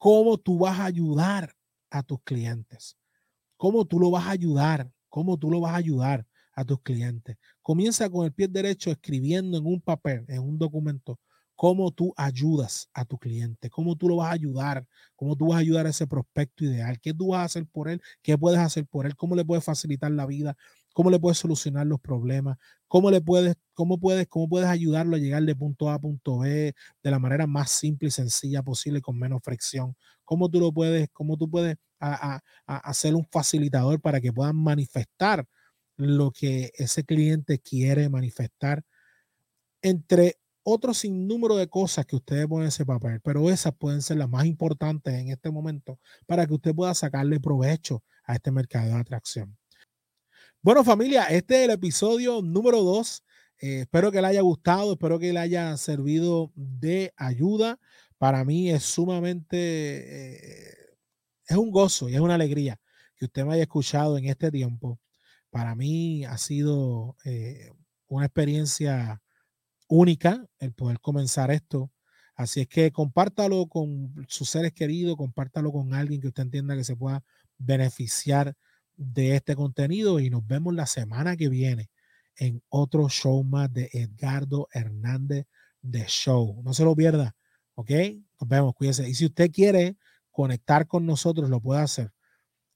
cómo 0.00 0.38
tú 0.38 0.58
vas 0.58 0.80
a 0.80 0.86
ayudar 0.86 1.54
a 1.90 2.02
tus 2.02 2.22
clientes, 2.24 2.96
cómo 3.58 3.84
tú 3.84 4.00
lo 4.00 4.10
vas 4.10 4.26
a 4.26 4.30
ayudar, 4.30 4.90
cómo 5.10 5.36
tú 5.36 5.50
lo 5.50 5.60
vas 5.60 5.74
a 5.74 5.76
ayudar 5.76 6.26
a 6.54 6.64
tus 6.64 6.80
clientes. 6.80 7.36
Comienza 7.60 8.08
con 8.08 8.24
el 8.24 8.32
pie 8.32 8.48
derecho 8.48 8.90
escribiendo 8.90 9.58
en 9.58 9.66
un 9.66 9.78
papel, 9.78 10.24
en 10.28 10.40
un 10.40 10.58
documento, 10.58 11.20
cómo 11.54 11.90
tú 11.90 12.14
ayudas 12.16 12.88
a 12.94 13.04
tu 13.04 13.18
cliente, 13.18 13.68
cómo 13.68 13.94
tú 13.94 14.08
lo 14.08 14.16
vas 14.16 14.30
a 14.30 14.32
ayudar, 14.32 14.86
cómo 15.16 15.36
tú 15.36 15.48
vas 15.48 15.58
a 15.58 15.60
ayudar 15.60 15.86
a 15.86 15.90
ese 15.90 16.06
prospecto 16.06 16.64
ideal, 16.64 16.98
qué 16.98 17.12
tú 17.12 17.28
vas 17.28 17.40
a 17.40 17.44
hacer 17.44 17.66
por 17.66 17.90
él, 17.90 18.00
qué 18.22 18.38
puedes 18.38 18.58
hacer 18.58 18.86
por 18.86 19.04
él, 19.04 19.14
cómo 19.16 19.36
le 19.36 19.44
puedes 19.44 19.62
facilitar 19.62 20.10
la 20.12 20.24
vida, 20.24 20.56
cómo 20.94 21.10
le 21.10 21.18
puedes 21.18 21.36
solucionar 21.36 21.86
los 21.86 22.00
problemas, 22.00 22.56
cómo 22.90 23.12
le 23.12 23.20
puedes, 23.20 23.54
cómo 23.72 23.98
puedes, 24.00 24.26
cómo 24.26 24.48
puedes 24.48 24.68
ayudarlo 24.68 25.14
a 25.14 25.20
llegar 25.20 25.44
de 25.44 25.54
punto 25.54 25.88
A 25.90 25.94
a 25.94 26.00
punto 26.00 26.38
B 26.40 26.74
de 27.04 27.10
la 27.10 27.20
manera 27.20 27.46
más 27.46 27.70
simple 27.70 28.08
y 28.08 28.10
sencilla 28.10 28.64
posible 28.64 29.00
con 29.00 29.16
menos 29.16 29.40
fricción, 29.44 29.96
cómo 30.24 30.48
tú 30.50 30.58
lo 30.58 30.72
puedes, 30.72 31.08
cómo 31.12 31.36
tú 31.36 31.48
puedes 31.48 31.76
hacer 32.66 33.14
un 33.14 33.24
facilitador 33.30 34.00
para 34.00 34.20
que 34.20 34.32
puedan 34.32 34.56
manifestar 34.56 35.46
lo 35.96 36.32
que 36.32 36.72
ese 36.74 37.04
cliente 37.04 37.60
quiere 37.60 38.08
manifestar 38.08 38.82
entre 39.82 40.36
otro 40.64 40.94
sinnúmero 40.94 41.56
de 41.56 41.68
cosas 41.68 42.06
que 42.06 42.16
ustedes 42.16 42.46
ponen 42.48 42.64
en 42.64 42.68
ese 42.68 42.84
papel, 42.84 43.20
pero 43.22 43.48
esas 43.50 43.74
pueden 43.74 44.02
ser 44.02 44.16
las 44.18 44.28
más 44.28 44.44
importantes 44.46 45.14
en 45.14 45.28
este 45.28 45.50
momento 45.52 45.98
para 46.26 46.46
que 46.46 46.54
usted 46.54 46.74
pueda 46.74 46.94
sacarle 46.94 47.38
provecho 47.40 48.02
a 48.24 48.34
este 48.34 48.50
mercado 48.50 48.88
de 48.94 49.00
atracción. 49.00 49.59
Bueno, 50.62 50.84
familia, 50.84 51.24
este 51.24 51.60
es 51.60 51.64
el 51.64 51.70
episodio 51.70 52.42
número 52.42 52.82
dos. 52.82 53.24
Eh, 53.60 53.80
espero 53.80 54.12
que 54.12 54.20
le 54.20 54.28
haya 54.28 54.42
gustado, 54.42 54.92
espero 54.92 55.18
que 55.18 55.32
le 55.32 55.38
haya 55.38 55.74
servido 55.78 56.52
de 56.54 57.14
ayuda. 57.16 57.78
Para 58.18 58.44
mí 58.44 58.70
es 58.70 58.82
sumamente, 58.82 59.56
eh, 59.56 60.74
es 61.46 61.56
un 61.56 61.70
gozo 61.70 62.10
y 62.10 62.14
es 62.14 62.20
una 62.20 62.34
alegría 62.34 62.78
que 63.16 63.24
usted 63.24 63.46
me 63.46 63.54
haya 63.54 63.62
escuchado 63.62 64.18
en 64.18 64.26
este 64.26 64.50
tiempo. 64.50 65.00
Para 65.48 65.74
mí 65.74 66.26
ha 66.26 66.36
sido 66.36 67.16
eh, 67.24 67.70
una 68.08 68.26
experiencia 68.26 69.22
única 69.88 70.46
el 70.58 70.74
poder 70.74 71.00
comenzar 71.00 71.50
esto. 71.50 71.90
Así 72.36 72.60
es 72.60 72.68
que 72.68 72.92
compártalo 72.92 73.66
con 73.66 74.14
sus 74.28 74.50
seres 74.50 74.74
queridos, 74.74 75.16
compártalo 75.16 75.72
con 75.72 75.94
alguien 75.94 76.20
que 76.20 76.28
usted 76.28 76.42
entienda 76.42 76.76
que 76.76 76.84
se 76.84 76.96
pueda 76.96 77.24
beneficiar 77.56 78.54
de 79.00 79.34
este 79.34 79.56
contenido 79.56 80.20
y 80.20 80.28
nos 80.28 80.46
vemos 80.46 80.74
la 80.74 80.84
semana 80.84 81.34
que 81.34 81.48
viene 81.48 81.88
en 82.36 82.62
otro 82.68 83.08
show 83.08 83.42
más 83.42 83.72
de 83.72 83.88
Edgardo 83.92 84.68
Hernández 84.72 85.46
de 85.80 86.04
Show. 86.06 86.60
No 86.62 86.74
se 86.74 86.84
lo 86.84 86.94
pierda, 86.94 87.34
¿ok? 87.74 87.90
Nos 88.38 88.48
vemos, 88.48 88.74
cuídese. 88.74 89.08
Y 89.08 89.14
si 89.14 89.24
usted 89.24 89.50
quiere 89.50 89.96
conectar 90.30 90.86
con 90.86 91.06
nosotros, 91.06 91.48
lo 91.48 91.60
puede 91.60 91.80
hacer 91.80 92.12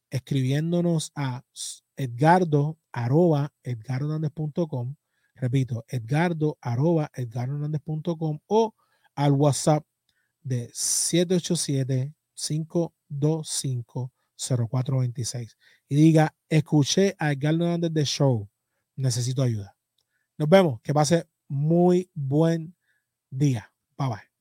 escribiéndonos 0.08 1.12
a 1.14 1.42
edgardo 1.96 2.78
arroba 2.92 3.52
Repito, 5.34 5.84
edgardo 5.88 6.56
arroba 6.62 7.10
o 8.46 8.74
al 9.14 9.32
WhatsApp 9.32 9.84
de 10.42 10.70
787-525-0426 14.50 15.56
y 15.88 15.94
diga, 15.94 16.34
escuché 16.48 17.14
a 17.18 17.32
Edgardo 17.32 17.64
Hernández 17.64 17.92
de 17.92 18.04
Show, 18.04 18.48
necesito 18.96 19.42
ayuda. 19.42 19.76
Nos 20.38 20.48
vemos, 20.48 20.80
que 20.82 20.92
pase 20.92 21.26
muy 21.48 22.10
buen 22.14 22.74
día. 23.30 23.72
Bye 23.96 24.08
bye. 24.08 24.34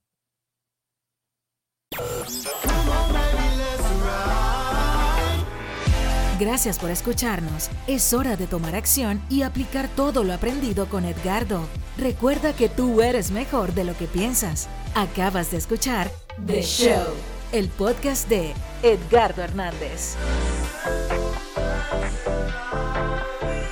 Gracias 6.39 6.79
por 6.79 6.89
escucharnos. 6.89 7.69
Es 7.87 8.13
hora 8.13 8.35
de 8.35 8.47
tomar 8.47 8.75
acción 8.75 9.21
y 9.29 9.43
aplicar 9.43 9.87
todo 9.95 10.23
lo 10.23 10.33
aprendido 10.33 10.89
con 10.89 11.05
Edgardo. 11.05 11.61
Recuerda 11.97 12.53
que 12.53 12.69
tú 12.69 13.01
eres 13.01 13.31
mejor 13.31 13.73
de 13.73 13.83
lo 13.83 13.95
que 13.95 14.07
piensas. 14.07 14.67
Acabas 14.95 15.51
de 15.51 15.57
escuchar 15.57 16.11
The 16.45 16.61
Show, 16.61 17.13
el 17.53 17.69
podcast 17.69 18.27
de 18.29 18.51
Edgardo 18.81 19.43
Hernández. 19.43 20.15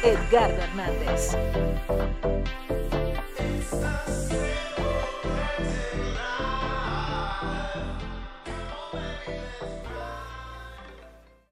Edgardo 0.04 0.62
Hernández. 0.62 1.36